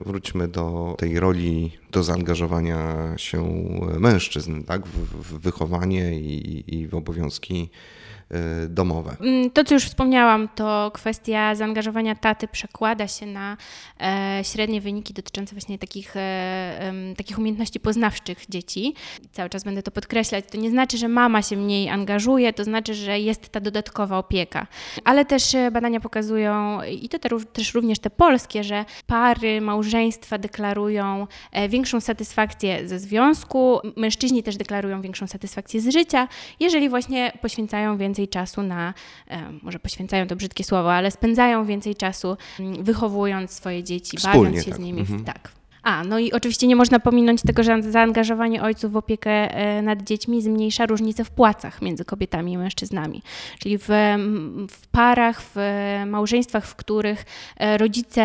wróćmy 0.00 0.48
do 0.48 0.94
tej 0.98 1.20
roli, 1.20 1.78
do 1.94 2.02
zaangażowania 2.02 3.12
się 3.16 3.42
mężczyzn, 3.98 4.62
tak? 4.62 4.86
W, 4.86 5.22
w 5.22 5.40
wychowanie 5.40 6.20
i, 6.20 6.64
i 6.74 6.88
w 6.88 6.94
obowiązki 6.94 7.70
Y, 8.32 8.68
domowe. 8.68 9.16
Mm, 9.20 9.50
to, 9.50 9.64
co 9.64 9.74
już 9.74 9.84
wspomniałam, 9.84 10.48
to 10.54 10.90
kwestia 10.94 11.54
zaangażowania 11.54 12.14
taty 12.14 12.48
przekłada 12.48 13.08
się 13.08 13.26
na 13.26 13.56
e, 14.00 14.40
średnie 14.44 14.80
wyniki 14.80 15.14
dotyczące 15.14 15.54
właśnie 15.54 15.78
takich, 15.78 16.16
e, 16.16 16.92
takich 17.16 17.38
umiejętności 17.38 17.80
poznawczych 17.80 18.44
dzieci. 18.48 18.94
Cały 19.32 19.50
czas 19.50 19.64
będę 19.64 19.82
to 19.82 19.90
podkreślać. 19.90 20.44
To 20.50 20.58
nie 20.58 20.70
znaczy, 20.70 20.98
że 20.98 21.08
mama 21.08 21.42
się 21.42 21.56
mniej 21.56 21.88
angażuje, 21.88 22.52
to 22.52 22.64
znaczy, 22.64 22.94
że 22.94 23.20
jest 23.20 23.48
ta 23.48 23.60
dodatkowa 23.60 24.18
opieka. 24.18 24.66
Ale 25.04 25.24
też 25.24 25.54
e, 25.54 25.70
badania 25.70 26.00
pokazują, 26.00 26.82
i 26.82 27.08
to 27.08 27.18
też 27.52 27.74
również 27.74 27.98
te 27.98 28.10
polskie, 28.10 28.64
że 28.64 28.84
pary, 29.06 29.60
małżeństwa 29.60 30.38
deklarują 30.38 31.26
większą 31.68 31.83
satysfakcję 32.00 32.88
ze 32.88 32.98
związku, 32.98 33.80
mężczyźni 33.96 34.42
też 34.42 34.56
deklarują 34.56 35.00
większą 35.00 35.26
satysfakcję 35.26 35.80
z 35.80 35.88
życia, 35.88 36.28
jeżeli 36.60 36.88
właśnie 36.88 37.32
poświęcają 37.42 37.96
więcej 37.96 38.14
więcej 38.14 38.28
czasu 38.28 38.62
na, 38.62 38.94
e, 39.28 39.52
może 39.62 39.78
poświęcają 39.78 40.26
to 40.26 40.36
brzydkie 40.36 40.64
słowo, 40.64 40.92
ale 40.92 41.10
spędzają 41.10 41.64
więcej 41.64 41.94
czasu 41.94 42.36
mm, 42.60 42.84
wychowując 42.84 43.50
swoje 43.50 43.82
dzieci, 43.82 44.16
Wspólnie, 44.16 44.40
bawiąc 44.40 44.64
się 44.64 44.70
tak. 44.70 44.80
z 44.80 44.82
nimi. 44.82 45.00
Mhm. 45.00 45.24
Tak. 45.24 45.50
A, 45.84 46.04
no 46.04 46.18
i 46.18 46.32
oczywiście 46.32 46.66
nie 46.66 46.76
można 46.76 47.00
pominąć 47.00 47.42
tego, 47.42 47.62
że 47.62 47.82
zaangażowanie 47.82 48.62
ojców 48.62 48.92
w 48.92 48.96
opiekę 48.96 49.30
e, 49.30 49.82
nad 49.82 50.02
dziećmi 50.02 50.42
zmniejsza 50.42 50.86
różnice 50.86 51.24
w 51.24 51.30
płacach 51.30 51.82
między 51.82 52.04
kobietami 52.04 52.52
i 52.52 52.58
mężczyznami. 52.58 53.22
Czyli 53.58 53.78
w, 53.78 53.88
w 54.70 54.86
parach, 54.86 55.42
w 55.54 55.56
małżeństwach, 56.06 56.66
w 56.66 56.74
których 56.74 57.24
e, 57.56 57.78
rodzice 57.78 58.24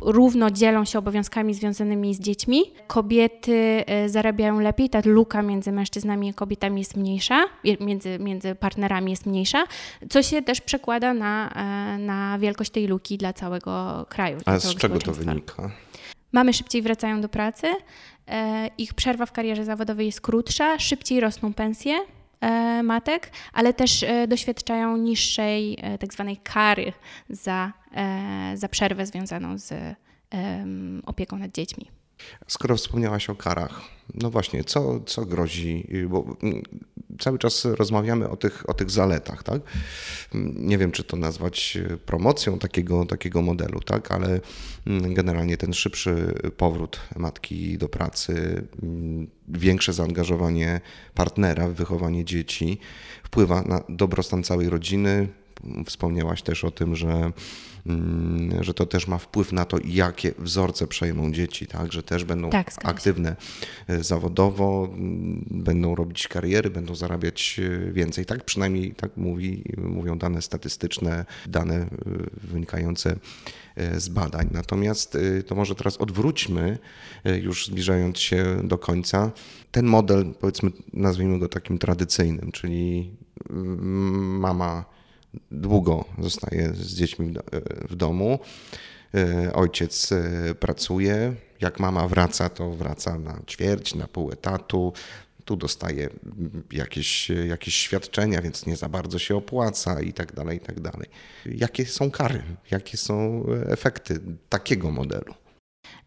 równo 0.00 0.50
dzielą 0.50 0.84
się 0.84 0.98
obowiązkami 0.98 1.54
związanymi 1.54 2.14
z 2.14 2.20
dziećmi, 2.20 2.62
kobiety 2.86 3.84
e, 3.86 4.08
zarabiają 4.08 4.60
lepiej, 4.60 4.90
ta 4.90 5.00
luka 5.04 5.42
między 5.42 5.72
mężczyznami 5.72 6.28
i 6.28 6.34
kobietami 6.34 6.80
jest 6.80 6.96
mniejsza, 6.96 7.44
między, 7.80 8.18
między 8.18 8.54
partnerami 8.54 9.10
jest 9.10 9.26
mniejsza, 9.26 9.64
co 10.10 10.22
się 10.22 10.42
też 10.42 10.60
przekłada 10.60 11.14
na, 11.14 11.50
na 11.98 12.38
wielkość 12.38 12.70
tej 12.70 12.86
luki 12.86 13.18
dla 13.18 13.32
całego 13.32 14.06
kraju. 14.08 14.38
A 14.44 14.58
z 14.58 14.74
czego 14.74 14.98
to 14.98 15.12
wynika? 15.12 15.70
Mamy 16.32 16.52
szybciej 16.52 16.82
wracają 16.82 17.20
do 17.20 17.28
pracy, 17.28 17.66
e, 18.28 18.70
ich 18.78 18.94
przerwa 18.94 19.26
w 19.26 19.32
karierze 19.32 19.64
zawodowej 19.64 20.06
jest 20.06 20.20
krótsza, 20.20 20.78
szybciej 20.78 21.20
rosną 21.20 21.54
pensje 21.54 21.94
e, 22.40 22.82
matek, 22.82 23.30
ale 23.52 23.74
też 23.74 24.02
e, 24.02 24.28
doświadczają 24.28 24.96
niższej 24.96 25.78
tak 26.00 26.12
zwanej 26.12 26.36
kary 26.36 26.92
za, 27.30 27.72
za 28.54 28.68
przerwę 28.68 29.06
związaną 29.06 29.58
z 29.58 29.96
opieką 31.06 31.38
nad 31.38 31.52
dziećmi. 31.52 31.95
Skoro 32.46 32.76
wspomniałaś 32.76 33.30
o 33.30 33.34
karach, 33.34 33.80
no 34.14 34.30
właśnie, 34.30 34.64
co, 34.64 35.00
co 35.00 35.26
grozi? 35.26 35.86
Bo 36.08 36.36
mm, 36.42 36.62
cały 37.18 37.38
czas 37.38 37.64
rozmawiamy 37.64 38.28
o 38.28 38.36
tych, 38.36 38.70
o 38.70 38.74
tych 38.74 38.90
zaletach, 38.90 39.42
tak? 39.42 39.62
Nie 40.54 40.78
wiem, 40.78 40.92
czy 40.92 41.04
to 41.04 41.16
nazwać 41.16 41.78
promocją 42.06 42.58
takiego, 42.58 43.06
takiego 43.06 43.42
modelu, 43.42 43.80
tak? 43.80 44.12
Ale 44.12 44.40
mm, 44.86 45.14
generalnie 45.14 45.56
ten 45.56 45.72
szybszy 45.72 46.34
powrót 46.56 47.00
matki 47.16 47.78
do 47.78 47.88
pracy, 47.88 48.64
mm, 48.82 49.30
większe 49.48 49.92
zaangażowanie 49.92 50.80
partnera 51.14 51.68
w 51.68 51.72
wychowanie 51.72 52.24
dzieci 52.24 52.78
wpływa 53.24 53.62
na 53.62 53.84
dobrostan 53.88 54.42
całej 54.42 54.68
rodziny. 54.68 55.28
Wspomniałaś 55.86 56.42
też 56.42 56.64
o 56.64 56.70
tym, 56.70 56.96
że 56.96 57.08
Mm, 57.08 57.32
że 58.60 58.74
to 58.74 58.86
też 58.86 59.08
ma 59.08 59.18
wpływ 59.18 59.52
na 59.52 59.64
to, 59.64 59.78
jakie 59.84 60.32
wzorce 60.38 60.86
przejmą 60.86 61.32
dzieci, 61.32 61.66
tak? 61.66 61.92
że 61.92 62.02
też 62.02 62.24
będą 62.24 62.50
tak, 62.50 62.72
aktywne 62.84 63.36
e, 63.88 64.04
zawodowo, 64.04 64.88
mm, 64.92 65.44
będą 65.50 65.94
robić 65.94 66.28
kariery, 66.28 66.70
będą 66.70 66.94
zarabiać 66.94 67.60
e, 67.60 67.92
więcej. 67.92 68.26
Tak 68.26 68.44
przynajmniej 68.44 68.94
tak 68.94 69.16
mówi, 69.16 69.64
mówią 69.78 70.18
dane 70.18 70.42
statystyczne, 70.42 71.24
dane 71.46 71.74
e, 71.74 71.88
wynikające 72.42 73.16
z 73.96 74.08
badań. 74.08 74.48
Natomiast 74.50 75.18
to 75.46 75.54
może 75.54 75.74
teraz 75.74 75.96
odwróćmy, 75.96 76.78
już 77.42 77.66
zbliżając 77.66 78.18
się 78.18 78.60
do 78.64 78.78
końca, 78.78 79.30
ten 79.70 79.86
model, 79.86 80.34
powiedzmy, 80.40 80.70
nazwijmy 80.92 81.38
go 81.38 81.48
takim 81.48 81.78
tradycyjnym, 81.78 82.52
czyli 82.52 83.10
mm, 83.50 84.38
mama 84.40 84.95
długo 85.50 86.04
zostaje 86.18 86.74
z 86.74 86.94
dziećmi 86.94 87.34
w 87.88 87.96
domu. 87.96 88.38
E, 89.14 89.52
ojciec 89.52 90.12
e, 90.12 90.54
pracuje. 90.54 91.34
Jak 91.60 91.80
mama 91.80 92.08
wraca, 92.08 92.48
to 92.48 92.70
wraca 92.70 93.18
na 93.18 93.40
ćwierć, 93.46 93.94
na 93.94 94.08
pół 94.08 94.32
etatu. 94.32 94.92
Tu 95.44 95.56
dostaje 95.56 96.08
jakieś, 96.72 97.28
jakieś 97.28 97.74
świadczenia, 97.74 98.42
więc 98.42 98.66
nie 98.66 98.76
za 98.76 98.88
bardzo 98.88 99.18
się 99.18 99.36
opłaca 99.36 100.00
i 100.00 100.12
tak 100.12 100.32
dalej, 100.34 100.56
i 100.56 100.60
tak 100.60 100.80
dalej. 100.80 101.08
Jakie 101.46 101.86
są 101.86 102.10
kary? 102.10 102.42
Jakie 102.70 102.96
są 102.96 103.44
efekty 103.66 104.20
takiego 104.48 104.90
modelu? 104.90 105.34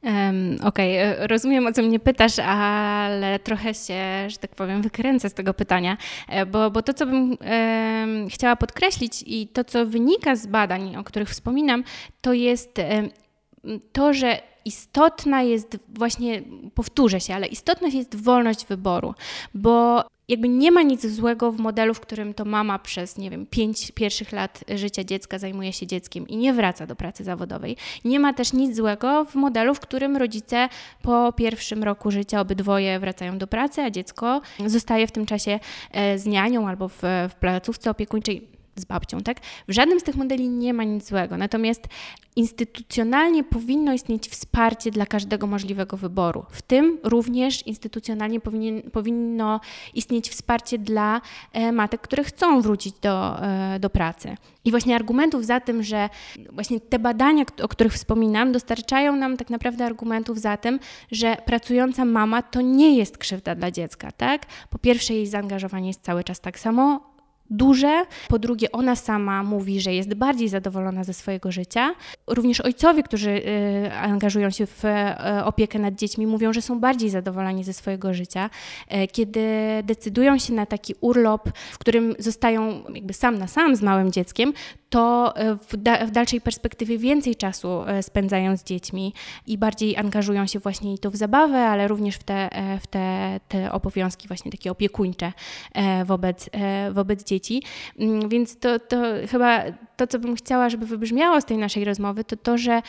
Um, 0.04 0.58
Okej, 0.63 1.02
okay. 1.02 1.24
E, 1.24 1.28
rozumiem 1.28 1.68
o 1.68 1.72
co 1.72 1.82
mnie 1.82 2.00
pytasz, 2.00 2.39
ale 2.39 3.39
trochę 3.39 3.74
się, 3.74 4.30
że 4.30 4.38
tak 4.38 4.56
powiem, 4.56 4.82
wykręcę 4.82 5.30
z 5.30 5.34
tego 5.34 5.54
pytania, 5.54 5.98
e, 6.28 6.46
bo, 6.46 6.72
bo 6.72 6.82
to, 6.82 6.94
co 6.94 7.06
bym 7.06 7.30
um, 7.30 8.30
chciała 8.30 8.56
podkreślić 8.56 9.24
i 9.28 9.48
to, 9.48 9.63
co 9.63 9.86
wynika 9.86 10.36
z 10.36 10.48
badań, 10.48 10.96
o 10.96 11.04
których 11.04 11.30
wspominam, 11.30 11.84
to 12.22 12.34
jest 12.34 12.78
um, 12.78 13.10
to, 13.92 14.13
że 14.13 14.42
istotna 14.65 15.42
jest 15.42 15.78
właśnie, 15.89 16.42
powtórzę 16.76 17.20
się, 17.20 17.36
ale 17.36 17.48
istotna 17.48 17.88
jest 17.88 18.15
wolność 18.15 18.65
wyboru, 18.65 19.13
bo 19.54 20.04
jakby 20.30 20.50
nie 20.50 20.72
ma 20.72 20.82
nic 20.82 21.06
złego 21.08 21.52
w 21.52 21.60
modelu, 21.60 21.94
w 21.94 22.00
którym 22.00 22.34
to 22.34 22.46
mama 22.46 22.80
przez, 22.80 23.18
nie 23.18 23.30
wiem, 23.30 23.46
pięć 23.46 23.92
pierwszych 23.92 24.32
lat 24.32 24.63
życia 24.76 25.04
dziecka 25.04 25.39
zajmuje 25.39 25.74
się 25.74 25.88
dzieckiem 25.88 26.28
i 26.28 26.38
nie 26.38 26.54
wraca 26.54 26.88
do 26.88 26.96
pracy 26.96 27.24
zawodowej. 27.24 27.78
Nie 28.06 28.20
ma 28.20 28.34
też 28.34 28.54
nic 28.54 28.76
złego 28.76 29.26
w 29.26 29.36
modelu, 29.36 29.74
w 29.74 29.80
którym 29.80 30.18
rodzice 30.18 30.70
po 31.02 31.34
pierwszym 31.34 31.84
roku 31.84 32.12
życia 32.12 32.42
obydwoje 32.42 33.00
wracają 33.00 33.38
do 33.38 33.48
pracy, 33.48 33.82
a 33.82 33.89
dziecko 33.89 34.42
zostaje 34.65 35.08
w 35.08 35.12
tym 35.12 35.26
czasie 35.26 35.60
e, 35.92 36.20
z 36.20 36.26
nianią 36.26 36.68
albo 36.68 36.88
w, 36.88 37.02
w 37.30 37.36
placówce 37.39 37.92
opiekuńczej 37.92 38.59
z 38.80 38.86
babcią, 38.86 39.20
tak? 39.20 39.39
W 39.68 39.72
żadnym 39.72 40.00
z 40.00 40.04
tych 40.04 40.15
modeli 40.15 40.50
nie 40.50 40.74
ma 40.74 40.84
nic 40.84 41.08
złego. 41.08 41.38
Natomiast 41.38 41.88
instytucjonalnie 42.36 43.44
powinno 43.44 43.94
istnieć 43.94 44.30
wsparcie 44.30 44.92
dla 44.92 45.06
każdego 45.06 45.48
możliwego 45.48 45.98
wyboru. 45.98 46.46
W 46.50 46.62
tym 46.62 46.98
również 47.04 47.68
instytucjonalnie 47.68 48.39
powinien, 48.39 48.82
powinno 48.82 49.60
istnieć 49.94 50.30
wsparcie 50.30 50.78
dla 50.78 51.22
e, 51.54 51.72
matek, 51.72 52.02
które 52.02 52.24
chcą 52.24 52.62
wrócić 52.62 52.96
do, 53.02 53.44
e, 53.44 53.80
do 53.80 53.89
pracy. 53.89 54.36
I 54.65 54.72
właśnie 54.72 54.96
argumentów 54.96 55.46
za 55.46 55.60
tym, 55.60 55.84
że 55.84 56.10
właśnie 56.52 56.80
te 56.80 57.00
badania, 57.00 57.44
o 57.62 57.68
których 57.68 57.94
wspominam, 57.94 58.52
dostarczają 58.52 59.15
nam 59.15 59.38
tak 59.38 59.50
naprawdę 59.50 59.86
argumentów 59.86 60.39
za 60.39 60.58
tym, 60.58 60.80
że 61.12 61.38
pracująca 61.46 62.06
mama 62.06 62.42
to 62.42 62.62
nie 62.62 62.98
jest 62.98 63.18
krzywda 63.18 63.56
dla 63.56 63.72
dziecka, 63.72 64.12
tak? 64.12 64.46
Po 64.70 64.78
pierwsze, 64.78 65.13
jej 65.13 65.28
zaangażowanie 65.28 65.88
jest 65.88 66.02
cały 66.02 66.24
czas 66.24 66.39
tak 66.39 66.60
samo 66.60 67.09
duże. 67.49 68.05
Po 68.27 68.39
drugie, 68.39 68.71
ona 68.71 68.95
sama 68.95 69.43
mówi, 69.43 69.81
że 69.81 69.93
jest 69.93 70.13
bardziej 70.13 70.49
zadowolona 70.49 71.03
ze 71.03 71.13
swojego 71.13 71.51
życia. 71.51 71.95
Również 72.27 72.62
ojcowie, 72.62 73.03
którzy 73.03 73.29
y, 73.29 73.93
angażują 73.93 74.49
się 74.49 74.65
w 74.65 74.85
y, 74.85 75.43
opiekę 75.43 75.79
nad 75.79 75.95
dziećmi, 75.95 76.27
mówią, 76.27 76.53
że 76.53 76.62
są 76.62 76.79
bardziej 76.79 77.09
zadowoleni 77.09 77.63
ze 77.63 77.73
swojego 77.73 78.13
życia. 78.13 78.49
Y, 78.93 79.07
kiedy 79.07 79.49
decydują 79.83 80.38
się 80.38 80.53
na 80.53 80.65
taki 80.65 80.93
urlop, 81.01 81.49
w 81.71 81.77
którym 81.77 82.15
zostają 82.19 82.83
jakby 82.93 83.13
sam 83.13 83.38
na 83.38 83.47
sam 83.47 83.75
z 83.75 83.81
małym 83.81 84.12
dzieckiem, 84.12 84.53
to 84.89 85.33
w, 85.69 85.77
da, 85.77 86.05
w, 86.05 86.12
dalszej 86.12 86.41
perspektywie 86.41 86.97
więcej 86.97 87.35
czasu 87.35 87.81
spędzają 88.01 88.57
z 88.57 88.63
dziećmi 88.63 89.13
i 89.47 89.57
bardziej 89.57 89.97
angażują 89.97 90.47
się 90.47 90.59
właśnie 90.59 90.93
i 90.93 90.99
to 90.99 91.12
w 91.12 91.15
zabawę, 91.15 91.57
ale 91.57 91.88
również 91.88 92.15
w 92.15 92.23
te, 92.23 92.49
w 92.81 92.88
te, 92.88 93.39
te 93.47 93.71
obowiązki 93.71 94.27
właśnie 94.27 94.51
takie 94.51 94.71
opiekuńcze 94.71 95.33
wobec, 96.05 96.49
wobec 96.91 97.23
dzieci 97.23 97.38
dzieci. 97.39 97.63
Mm, 97.99 98.30
więc 98.30 98.60
to, 98.60 98.80
to 98.80 98.97
chyba 99.32 99.63
to, 99.97 100.08
co 100.08 100.19
bym 100.19 100.36
chciała, 100.36 100.69
żeby 100.69 100.86
wybrzmiało 100.86 101.41
z 101.41 101.45
tej 101.45 101.58
naszej 101.58 101.86
rozmowy, 101.86 102.23
to 102.23 102.38
to, 102.38 102.58
że 102.58 102.82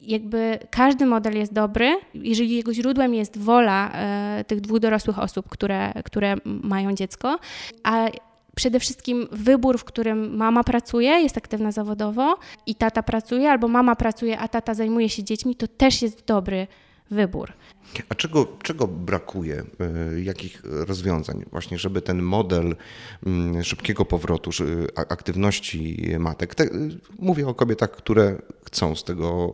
jakby 0.00 0.58
każdy 0.70 1.06
model 1.06 1.36
jest 1.36 1.52
dobry, 1.52 1.96
jeżeli 2.14 2.56
jego 2.56 2.74
źródłem 2.74 3.14
jest 3.14 3.38
wola 3.38 3.92
e, 3.92 4.44
tych 4.46 4.60
dwóch 4.60 4.78
dorosłych 4.78 5.18
osób, 5.18 5.48
które, 5.48 5.92
które 6.04 6.36
mają 6.44 6.94
dziecko, 6.94 7.38
a 7.82 8.06
przede 8.54 8.80
wszystkim 8.80 9.28
wybór, 9.32 9.78
w 9.78 9.84
którym 9.84 10.36
mama 10.36 10.64
pracuje, 10.64 11.10
jest 11.10 11.36
aktywna 11.36 11.72
zawodowo 11.72 12.38
i 12.66 12.74
tata 12.74 13.02
pracuje, 13.02 13.50
albo 13.50 13.68
mama 13.68 13.96
pracuje, 13.96 14.38
a 14.38 14.48
tata 14.48 14.74
zajmuje 14.74 15.08
się 15.08 15.24
dziećmi, 15.24 15.56
to 15.56 15.68
też 15.68 16.02
jest 16.02 16.26
dobry 16.26 16.66
wybór. 17.10 17.52
A 18.08 18.14
czego, 18.14 18.46
czego 18.62 18.86
brakuje, 18.86 19.64
e, 19.80 20.20
jakich 20.20 20.62
rozwiązań, 20.64 21.44
właśnie, 21.50 21.78
żeby 21.78 22.02
ten 22.02 22.22
model 22.22 22.76
mm, 23.26 23.64
szybkiego 23.64 24.04
powrotu, 24.04 24.50
aktywności 24.94 26.10
matek, 26.18 26.54
te, 26.54 26.68
mówię 27.18 27.48
o 27.48 27.54
kobietach, 27.54 27.90
które 27.90 28.42
chcą 28.64 28.96
z 28.96 29.04
tego 29.04 29.52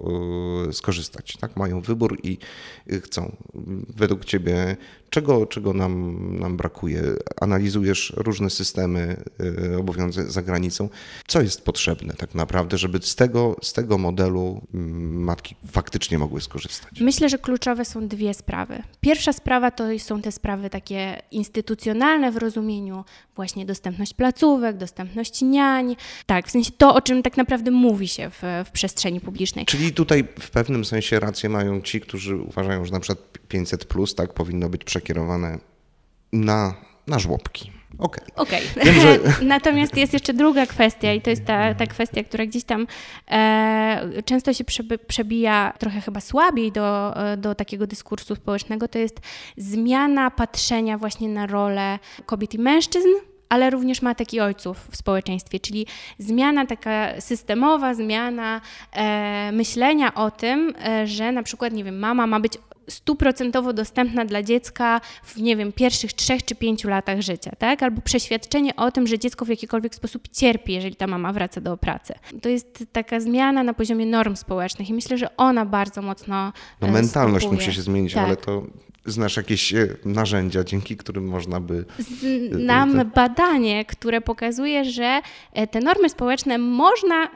e, 0.68 0.72
skorzystać, 0.72 1.36
tak? 1.36 1.56
mają 1.56 1.80
wybór 1.80 2.18
i 2.22 2.38
chcą. 3.02 3.36
Według 3.96 4.24
Ciebie, 4.24 4.76
czego, 5.16 5.46
czego 5.46 5.72
nam, 5.72 6.18
nam 6.38 6.56
brakuje? 6.56 7.02
Analizujesz 7.40 8.12
różne 8.16 8.50
systemy 8.50 9.16
e, 9.72 9.78
obowiązujące 9.78 10.32
za 10.32 10.42
granicą. 10.42 10.88
Co 11.26 11.42
jest 11.42 11.64
potrzebne 11.64 12.14
tak 12.14 12.34
naprawdę, 12.34 12.78
żeby 12.78 12.98
z 13.02 13.14
tego, 13.14 13.56
z 13.62 13.72
tego 13.72 13.98
modelu 13.98 14.62
mm, 14.74 15.22
matki 15.22 15.56
faktycznie 15.70 16.18
mogły 16.18 16.40
skorzystać? 16.40 17.00
Myślę, 17.00 17.28
że 17.28 17.38
kluczowe 17.38 17.84
są 17.84 18.08
dwie 18.08 18.34
sprawy. 18.34 18.82
Pierwsza 19.00 19.32
sprawa 19.32 19.70
to 19.70 19.98
są 19.98 20.22
te 20.22 20.32
sprawy 20.32 20.70
takie 20.70 21.22
instytucjonalne 21.30 22.32
w 22.32 22.36
rozumieniu 22.36 23.04
właśnie 23.36 23.66
dostępność 23.66 24.14
placówek, 24.14 24.76
dostępność 24.76 25.42
niań. 25.42 25.96
Tak, 26.26 26.48
w 26.48 26.50
sensie 26.50 26.70
to, 26.78 26.94
o 26.94 27.00
czym 27.00 27.22
tak 27.22 27.36
naprawdę 27.36 27.70
mówi 27.70 28.08
się 28.08 28.30
w, 28.30 28.42
w 28.66 28.70
przestrzeni 28.70 29.20
publicznej. 29.20 29.66
Czyli 29.66 29.92
tutaj 29.92 30.24
w 30.40 30.50
pewnym 30.50 30.84
sensie 30.84 31.20
rację 31.20 31.48
mają 31.48 31.80
ci, 31.80 32.00
którzy 32.00 32.36
uważają, 32.36 32.84
że 32.84 32.92
na 32.92 33.00
przykład 33.00 33.38
500 33.48 33.84
plus 33.84 34.14
tak 34.14 34.34
powinno 34.34 34.68
być 34.68 34.84
przekierowane 35.06 35.58
na, 36.32 36.74
na 37.06 37.18
żłobki. 37.18 37.72
Okej. 37.98 38.24
Okay. 38.36 38.66
okay. 38.76 38.92
że... 39.00 39.18
Natomiast 39.54 39.96
jest 39.96 40.12
jeszcze 40.12 40.34
druga 40.34 40.66
kwestia 40.66 41.12
i 41.12 41.20
to 41.20 41.30
jest 41.30 41.44
ta, 41.44 41.74
ta 41.74 41.86
kwestia, 41.86 42.24
która 42.24 42.46
gdzieś 42.46 42.64
tam 42.64 42.86
e, 43.30 44.22
często 44.24 44.52
się 44.52 44.64
przebija 45.08 45.72
trochę 45.78 46.00
chyba 46.00 46.20
słabiej 46.20 46.72
do, 46.72 47.14
do 47.38 47.54
takiego 47.54 47.86
dyskursu 47.86 48.34
społecznego, 48.34 48.88
to 48.88 48.98
jest 48.98 49.20
zmiana 49.56 50.30
patrzenia 50.30 50.98
właśnie 50.98 51.28
na 51.28 51.46
rolę 51.46 51.98
kobiet 52.26 52.54
i 52.54 52.58
mężczyzn 52.58 53.08
ale 53.48 53.70
również 53.70 54.02
matek 54.02 54.34
i 54.34 54.40
ojców 54.40 54.88
w 54.90 54.96
społeczeństwie, 54.96 55.60
czyli 55.60 55.86
zmiana 56.18 56.66
taka 56.66 57.20
systemowa, 57.20 57.94
zmiana 57.94 58.60
e, 58.92 59.52
myślenia 59.52 60.14
o 60.14 60.30
tym, 60.30 60.74
e, 60.84 61.06
że 61.06 61.32
na 61.32 61.42
przykład, 61.42 61.72
nie 61.72 61.84
wiem, 61.84 61.98
mama 61.98 62.26
ma 62.26 62.40
być 62.40 62.58
stuprocentowo 62.88 63.72
dostępna 63.72 64.24
dla 64.24 64.42
dziecka 64.42 65.00
w, 65.24 65.36
nie 65.36 65.56
wiem, 65.56 65.72
pierwszych 65.72 66.12
trzech 66.12 66.44
czy 66.44 66.54
pięciu 66.54 66.88
latach 66.88 67.20
życia, 67.20 67.50
tak? 67.58 67.82
Albo 67.82 68.00
przeświadczenie 68.00 68.76
o 68.76 68.90
tym, 68.90 69.06
że 69.06 69.18
dziecko 69.18 69.44
w 69.44 69.48
jakikolwiek 69.48 69.94
sposób 69.94 70.28
cierpi, 70.32 70.72
jeżeli 70.72 70.96
ta 70.96 71.06
mama 71.06 71.32
wraca 71.32 71.60
do 71.60 71.76
pracy. 71.76 72.14
To 72.42 72.48
jest 72.48 72.84
taka 72.92 73.20
zmiana 73.20 73.62
na 73.62 73.74
poziomie 73.74 74.06
norm 74.06 74.36
społecznych 74.36 74.90
i 74.90 74.94
myślę, 74.94 75.18
że 75.18 75.36
ona 75.36 75.64
bardzo 75.64 76.02
mocno 76.02 76.52
No 76.80 76.88
mentalność 76.88 77.50
musi 77.50 77.72
się 77.72 77.82
zmienić, 77.82 78.14
tak. 78.14 78.24
ale 78.24 78.36
to 78.36 78.62
znasz 79.06 79.36
jakieś 79.36 79.74
e, 79.74 79.88
narzędzia, 80.04 80.64
dzięki 80.64 80.96
którym 80.96 81.28
można 81.28 81.60
by... 81.60 81.84
Znam 82.52 83.00
e, 83.00 83.04
badanie, 83.04 83.84
które 83.84 84.20
pokazuje, 84.20 84.84
że 84.84 85.20
e, 85.52 85.66
te 85.66 85.80
normy 85.80 86.08
społeczne 86.08 86.58
można 86.58 87.28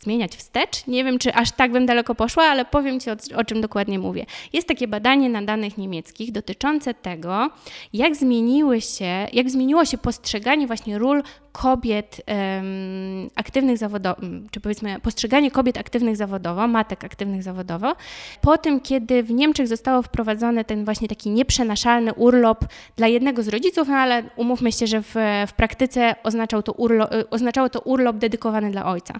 zmieniać 0.00 0.36
wstecz. 0.36 0.86
Nie 0.86 1.04
wiem, 1.04 1.18
czy 1.18 1.34
aż 1.34 1.52
tak 1.52 1.72
bym 1.72 1.86
daleko 1.86 2.14
poszła, 2.14 2.44
ale 2.44 2.64
powiem 2.64 3.00
Ci, 3.00 3.10
o, 3.10 3.16
o, 3.36 3.44
czym 3.44 3.60
dokładnie 3.60 3.98
mówię. 3.98 4.26
Jest 4.52 4.68
takie 4.68 4.88
badanie 4.88 5.28
na 5.28 5.42
danych 5.42 5.78
niemieckich 5.78 6.32
dotyczące 6.32 6.94
tego, 6.94 7.50
jak 7.92 8.16
zmieniły 8.16 8.80
się, 8.80 9.26
jak 9.32 9.50
zmieniło 9.50 9.84
się 9.84 9.98
postrzeganie 9.98 10.66
właśnie 10.66 10.98
ról 10.98 11.22
kobiet 11.52 12.22
um, 12.28 13.30
aktywnych 13.34 13.78
zawodowo, 13.78 14.20
czy 14.50 14.60
powiedzmy 14.60 15.00
postrzeganie 15.00 15.50
kobiet 15.50 15.78
aktywnych 15.78 16.16
zawodowo, 16.16 16.68
matek 16.68 17.04
aktywnych 17.04 17.42
zawodowo, 17.42 17.96
po 18.40 18.58
tym, 18.58 18.80
kiedy 18.80 19.22
w 19.22 19.30
Niemczech 19.30 19.68
zostało 19.68 20.02
wprowadzony 20.02 20.64
ten 20.64 20.84
właśnie 20.84 21.08
taki 21.08 21.30
nieprzenaszalny 21.30 22.14
urlop 22.14 22.64
dla 22.96 23.06
jednego 23.06 23.42
z 23.42 23.48
rodziców, 23.48 23.88
no 23.88 23.94
ale 23.94 24.22
umówmy 24.36 24.72
się, 24.72 24.86
że 24.86 25.02
w, 25.02 25.14
w 25.46 25.52
praktyce 25.52 26.14
oznaczał 26.22 26.62
to 26.62 26.72
urlop, 26.72 27.10
oznaczało 27.30 27.68
to 27.68 27.80
urlop 27.80 28.16
dedykowany 28.16 28.70
dla 28.70 28.86
ojca. 28.86 29.14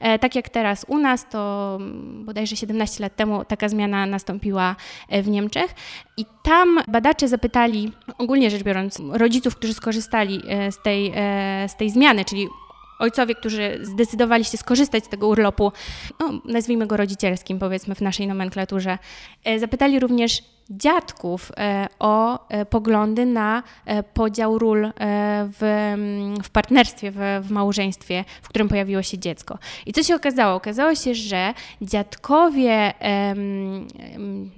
E, 0.00 0.18
tak 0.26 0.34
jak 0.34 0.48
teraz 0.48 0.84
u 0.88 0.98
nas, 0.98 1.28
to 1.28 1.78
bodajże 2.24 2.56
17 2.56 3.02
lat 3.02 3.16
temu 3.16 3.44
taka 3.44 3.68
zmiana 3.68 4.06
nastąpiła 4.06 4.76
e, 5.08 5.22
w 5.22 5.28
Niemczech. 5.28 5.74
I 6.16 6.24
tam 6.42 6.80
badacze 6.88 7.28
zapytali, 7.28 7.92
ogólnie 8.18 8.50
rzecz 8.50 8.62
biorąc, 8.62 9.02
rodziców, 9.12 9.56
którzy 9.56 9.74
skorzystali 9.74 10.42
e, 10.48 10.72
z 10.72 10.82
tej, 10.82 11.12
z 11.68 11.76
tej 11.76 11.90
zmiany, 11.90 12.24
czyli 12.24 12.48
ojcowie, 12.98 13.34
którzy 13.34 13.78
zdecydowali 13.82 14.44
się 14.44 14.58
skorzystać 14.58 15.04
z 15.04 15.08
tego 15.08 15.28
urlopu, 15.28 15.72
no, 16.20 16.40
nazwijmy 16.44 16.86
go 16.86 16.96
rodzicielskim, 16.96 17.58
powiedzmy 17.58 17.94
w 17.94 18.00
naszej 18.00 18.26
nomenklaturze, 18.26 18.98
e, 19.44 19.58
zapytali 19.58 20.00
również 20.00 20.42
dziadków 20.70 21.52
e, 21.56 21.86
o 21.98 22.48
e, 22.48 22.66
poglądy 22.66 23.26
na 23.26 23.62
podział 24.14 24.58
ról 24.58 24.92
w, 25.58 25.94
w 26.44 26.50
partnerstwie, 26.50 27.10
w, 27.10 27.16
w 27.42 27.50
małżeństwie, 27.50 28.24
w 28.42 28.48
którym 28.48 28.68
pojawiło 28.68 29.02
się 29.02 29.18
dziecko. 29.18 29.58
I 29.86 29.92
co 29.92 30.02
się 30.02 30.14
okazało? 30.14 30.54
Okazało 30.54 30.94
się, 30.94 31.14
że 31.14 31.54
dziadkowie, 31.82 32.94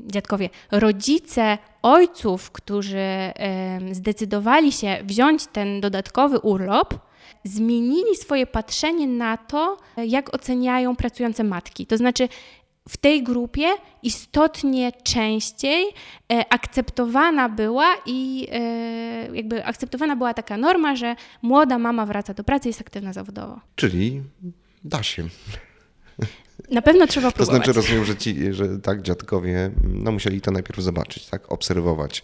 dziadkowie 0.01 0.51
rodzice 0.71 1.59
ojców, 1.83 2.51
którzy 2.51 3.33
zdecydowali 3.93 4.73
się 4.73 4.99
wziąć 5.05 5.47
ten 5.47 5.81
dodatkowy 5.81 6.39
urlop, 6.39 6.95
zmienili 7.45 8.17
swoje 8.17 8.47
patrzenie 8.47 9.07
na 9.07 9.37
to, 9.37 9.77
jak 9.97 10.35
oceniają 10.35 10.97
pracujące 10.97 11.45
matki. 11.45 11.87
To 11.87 11.97
znaczy, 11.97 12.29
w 12.89 12.97
tej 12.97 13.23
grupie 13.23 13.67
istotnie 14.03 14.93
częściej 15.03 15.85
e, 16.33 16.53
akceptowana 16.53 17.49
była 17.49 17.97
i 18.07 18.49
e, 18.53 19.37
jakby 19.37 19.65
akceptowana 19.65 20.17
była 20.17 20.35
taka 20.35 20.57
norma, 20.57 20.97
że 20.97 21.17
młoda 21.43 21.79
mama 21.79 22.07
wraca 22.07 22.35
do 22.35 22.45
pracy 22.45 22.69
i 22.69 22.71
jest 22.71 22.81
aktywna 22.81 23.13
zawodowo. 23.13 23.61
Czyli 23.77 24.23
da 24.85 25.03
się. 25.03 25.29
Na 26.71 26.83
pewno 26.83 27.07
trzeba 27.07 27.29
To 27.33 27.37
próbować. 27.37 27.57
znaczy 27.57 27.73
rozumiem, 27.73 28.05
że 28.05 28.17
ci, 28.17 28.37
że 28.51 28.79
tak 28.79 29.03
dziadkowie 29.03 29.71
no, 29.85 30.13
musieli 30.13 30.41
to 30.41 30.51
najpierw 30.51 30.79
zobaczyć, 30.79 31.27
tak, 31.27 31.53
obserwować 31.53 32.23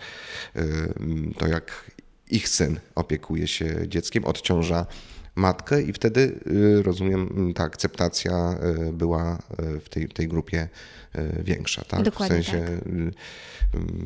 to, 1.38 1.46
jak 1.46 1.90
ich 2.30 2.48
syn 2.48 2.80
opiekuje 2.94 3.48
się 3.48 3.88
dzieckiem, 3.88 4.24
odciąża 4.24 4.86
matkę 5.34 5.82
i 5.82 5.92
wtedy 5.92 6.40
y, 6.46 6.82
rozumiem, 6.82 7.52
ta 7.54 7.64
akceptacja 7.64 8.58
y, 8.88 8.92
była 8.92 9.38
y, 9.76 9.80
w 9.80 9.88
tej, 9.88 10.08
tej 10.08 10.28
grupie 10.28 10.68
większa, 11.38 11.84
tak? 11.84 12.02
Dokładnie 12.02 12.42
w 12.42 12.46
sensie 12.46 12.64
tak. 12.78 12.86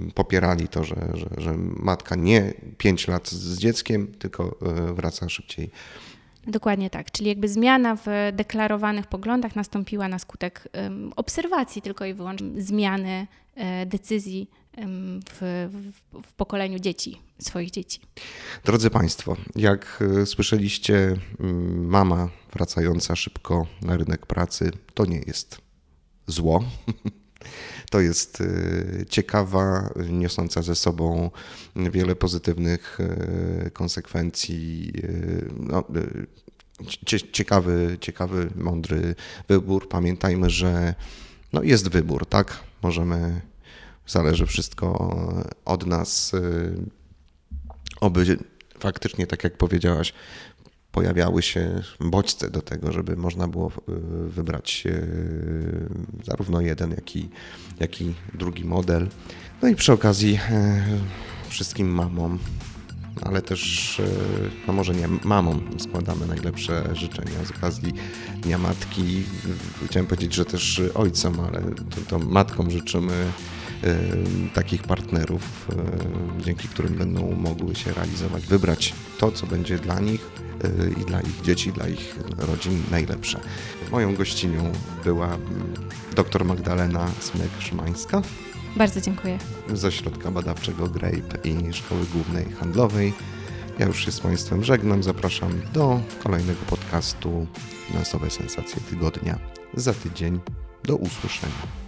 y, 0.08 0.12
popierali 0.14 0.68
to, 0.68 0.84
że, 0.84 0.96
że, 1.14 1.28
że 1.36 1.54
matka 1.76 2.16
nie 2.16 2.52
5 2.78 3.08
lat 3.08 3.28
z 3.28 3.58
dzieckiem, 3.58 4.06
tylko 4.18 4.58
wraca 4.94 5.28
szybciej 5.28 5.70
Dokładnie 6.46 6.90
tak. 6.90 7.10
Czyli 7.10 7.28
jakby 7.28 7.48
zmiana 7.48 7.96
w 7.96 8.06
deklarowanych 8.32 9.06
poglądach 9.06 9.56
nastąpiła 9.56 10.08
na 10.08 10.18
skutek 10.18 10.68
obserwacji 11.16 11.82
tylko 11.82 12.04
i 12.04 12.14
wyłącznie 12.14 12.62
zmiany 12.62 13.26
decyzji 13.86 14.50
w, 15.30 15.68
w, 15.72 16.22
w 16.26 16.32
pokoleniu 16.32 16.78
dzieci, 16.78 17.20
swoich 17.38 17.70
dzieci. 17.70 18.00
Drodzy 18.64 18.90
Państwo, 18.90 19.36
jak 19.56 20.02
y, 20.22 20.26
słyszeliście, 20.26 21.16
mama 21.74 22.28
wracająca 22.52 23.16
szybko 23.16 23.66
na 23.82 23.96
rynek 23.96 24.26
pracy 24.26 24.70
to 24.94 25.04
nie 25.06 25.20
jest 25.26 25.58
zło. 26.26 26.64
To 27.90 28.00
jest 28.00 28.40
y, 28.40 29.06
ciekawa, 29.08 29.90
niosąca 30.10 30.62
ze 30.62 30.74
sobą 30.74 31.30
wiele 31.76 32.16
pozytywnych 32.16 32.98
y, 33.66 33.70
konsekwencji. 33.70 34.92
No, 35.56 35.84
cie- 37.06 37.30
ciekawy, 37.32 37.98
ciekawy, 38.00 38.50
mądry 38.56 39.14
wybór. 39.48 39.88
Pamiętajmy, 39.88 40.50
że 40.50 40.94
no 41.52 41.62
jest 41.62 41.88
wybór, 41.88 42.26
tak? 42.26 42.64
Możemy, 42.82 43.40
zależy 44.09 44.46
wszystko 44.46 45.14
od 45.64 45.86
nas. 45.86 46.34
y, 46.34 46.72
oby 48.00 48.38
faktycznie, 48.78 49.26
tak 49.26 49.44
jak 49.44 49.56
powiedziałaś, 49.56 50.12
pojawiały 50.92 51.42
się 51.42 51.82
bodźce 52.00 52.50
do 52.50 52.62
tego, 52.62 52.92
żeby 52.92 53.16
można 53.16 53.48
było 53.48 53.68
y, 53.68 54.28
wybrać 54.28 54.82
y, 54.86 55.88
zarówno 56.24 56.61
jeden, 56.61 56.90
jak 56.90 57.16
i, 57.16 57.28
jak 57.80 58.00
i 58.00 58.14
drugi 58.34 58.64
model. 58.64 59.09
No 59.62 59.68
i 59.68 59.74
przy 59.74 59.92
okazji 59.92 60.38
wszystkim 61.48 61.88
mamom, 61.88 62.38
ale 63.22 63.42
też, 63.42 64.02
no 64.66 64.72
może 64.72 64.94
nie 64.94 65.09
mamom, 65.09 65.78
składamy 65.78 66.26
najlepsze 66.26 66.96
życzenia 66.96 67.44
z 67.44 67.50
okazji 67.50 67.92
Dnia 68.42 68.59
Matki. 68.59 69.22
Chciałem 69.86 70.06
powiedzieć, 70.06 70.34
że 70.34 70.44
też 70.44 70.82
ojcom, 70.94 71.40
ale 71.40 71.61
to, 71.61 72.00
to 72.09 72.18
matkom 72.18 72.70
życzymy 72.70 73.32
takich 74.54 74.82
partnerów, 74.82 75.68
y, 76.40 76.42
dzięki 76.44 76.68
którym 76.68 76.94
będą 76.94 77.32
mogły 77.34 77.74
się 77.74 77.92
realizować, 77.92 78.46
wybrać 78.46 78.94
to, 79.18 79.32
co 79.32 79.46
będzie 79.46 79.78
dla 79.78 80.00
nich 80.00 80.30
y, 80.64 80.94
i 81.00 81.04
dla 81.04 81.20
ich 81.20 81.42
dzieci, 81.42 81.72
dla 81.72 81.88
ich 81.88 82.16
rodzin 82.38 82.82
najlepsze. 82.90 83.40
Moją 83.90 84.14
gościnią 84.14 84.72
była 85.04 85.26
mm, 85.26 85.40
dr 86.16 86.44
Magdalena 86.44 87.06
Smek-Szymańska 87.20 88.22
Bardzo 88.76 89.00
dziękuję. 89.00 89.38
z 89.74 89.84
Ośrodka 89.84 90.30
Badawczego 90.30 90.88
GRAPE 90.88 91.48
i 91.48 91.72
Szkoły 91.72 92.00
Głównej 92.12 92.44
Handlowej. 92.44 93.12
Ja 93.78 93.86
już 93.86 94.04
się 94.04 94.12
z 94.12 94.20
Państwem 94.20 94.64
żegnam. 94.64 95.02
Zapraszam 95.02 95.60
do 95.72 96.00
kolejnego 96.22 96.60
podcastu 96.70 97.46
Finansowe 97.88 98.30
Sensacje 98.30 98.80
Tygodnia 98.90 99.38
za 99.74 99.94
tydzień. 99.94 100.40
Do 100.84 100.96
usłyszenia. 100.96 101.88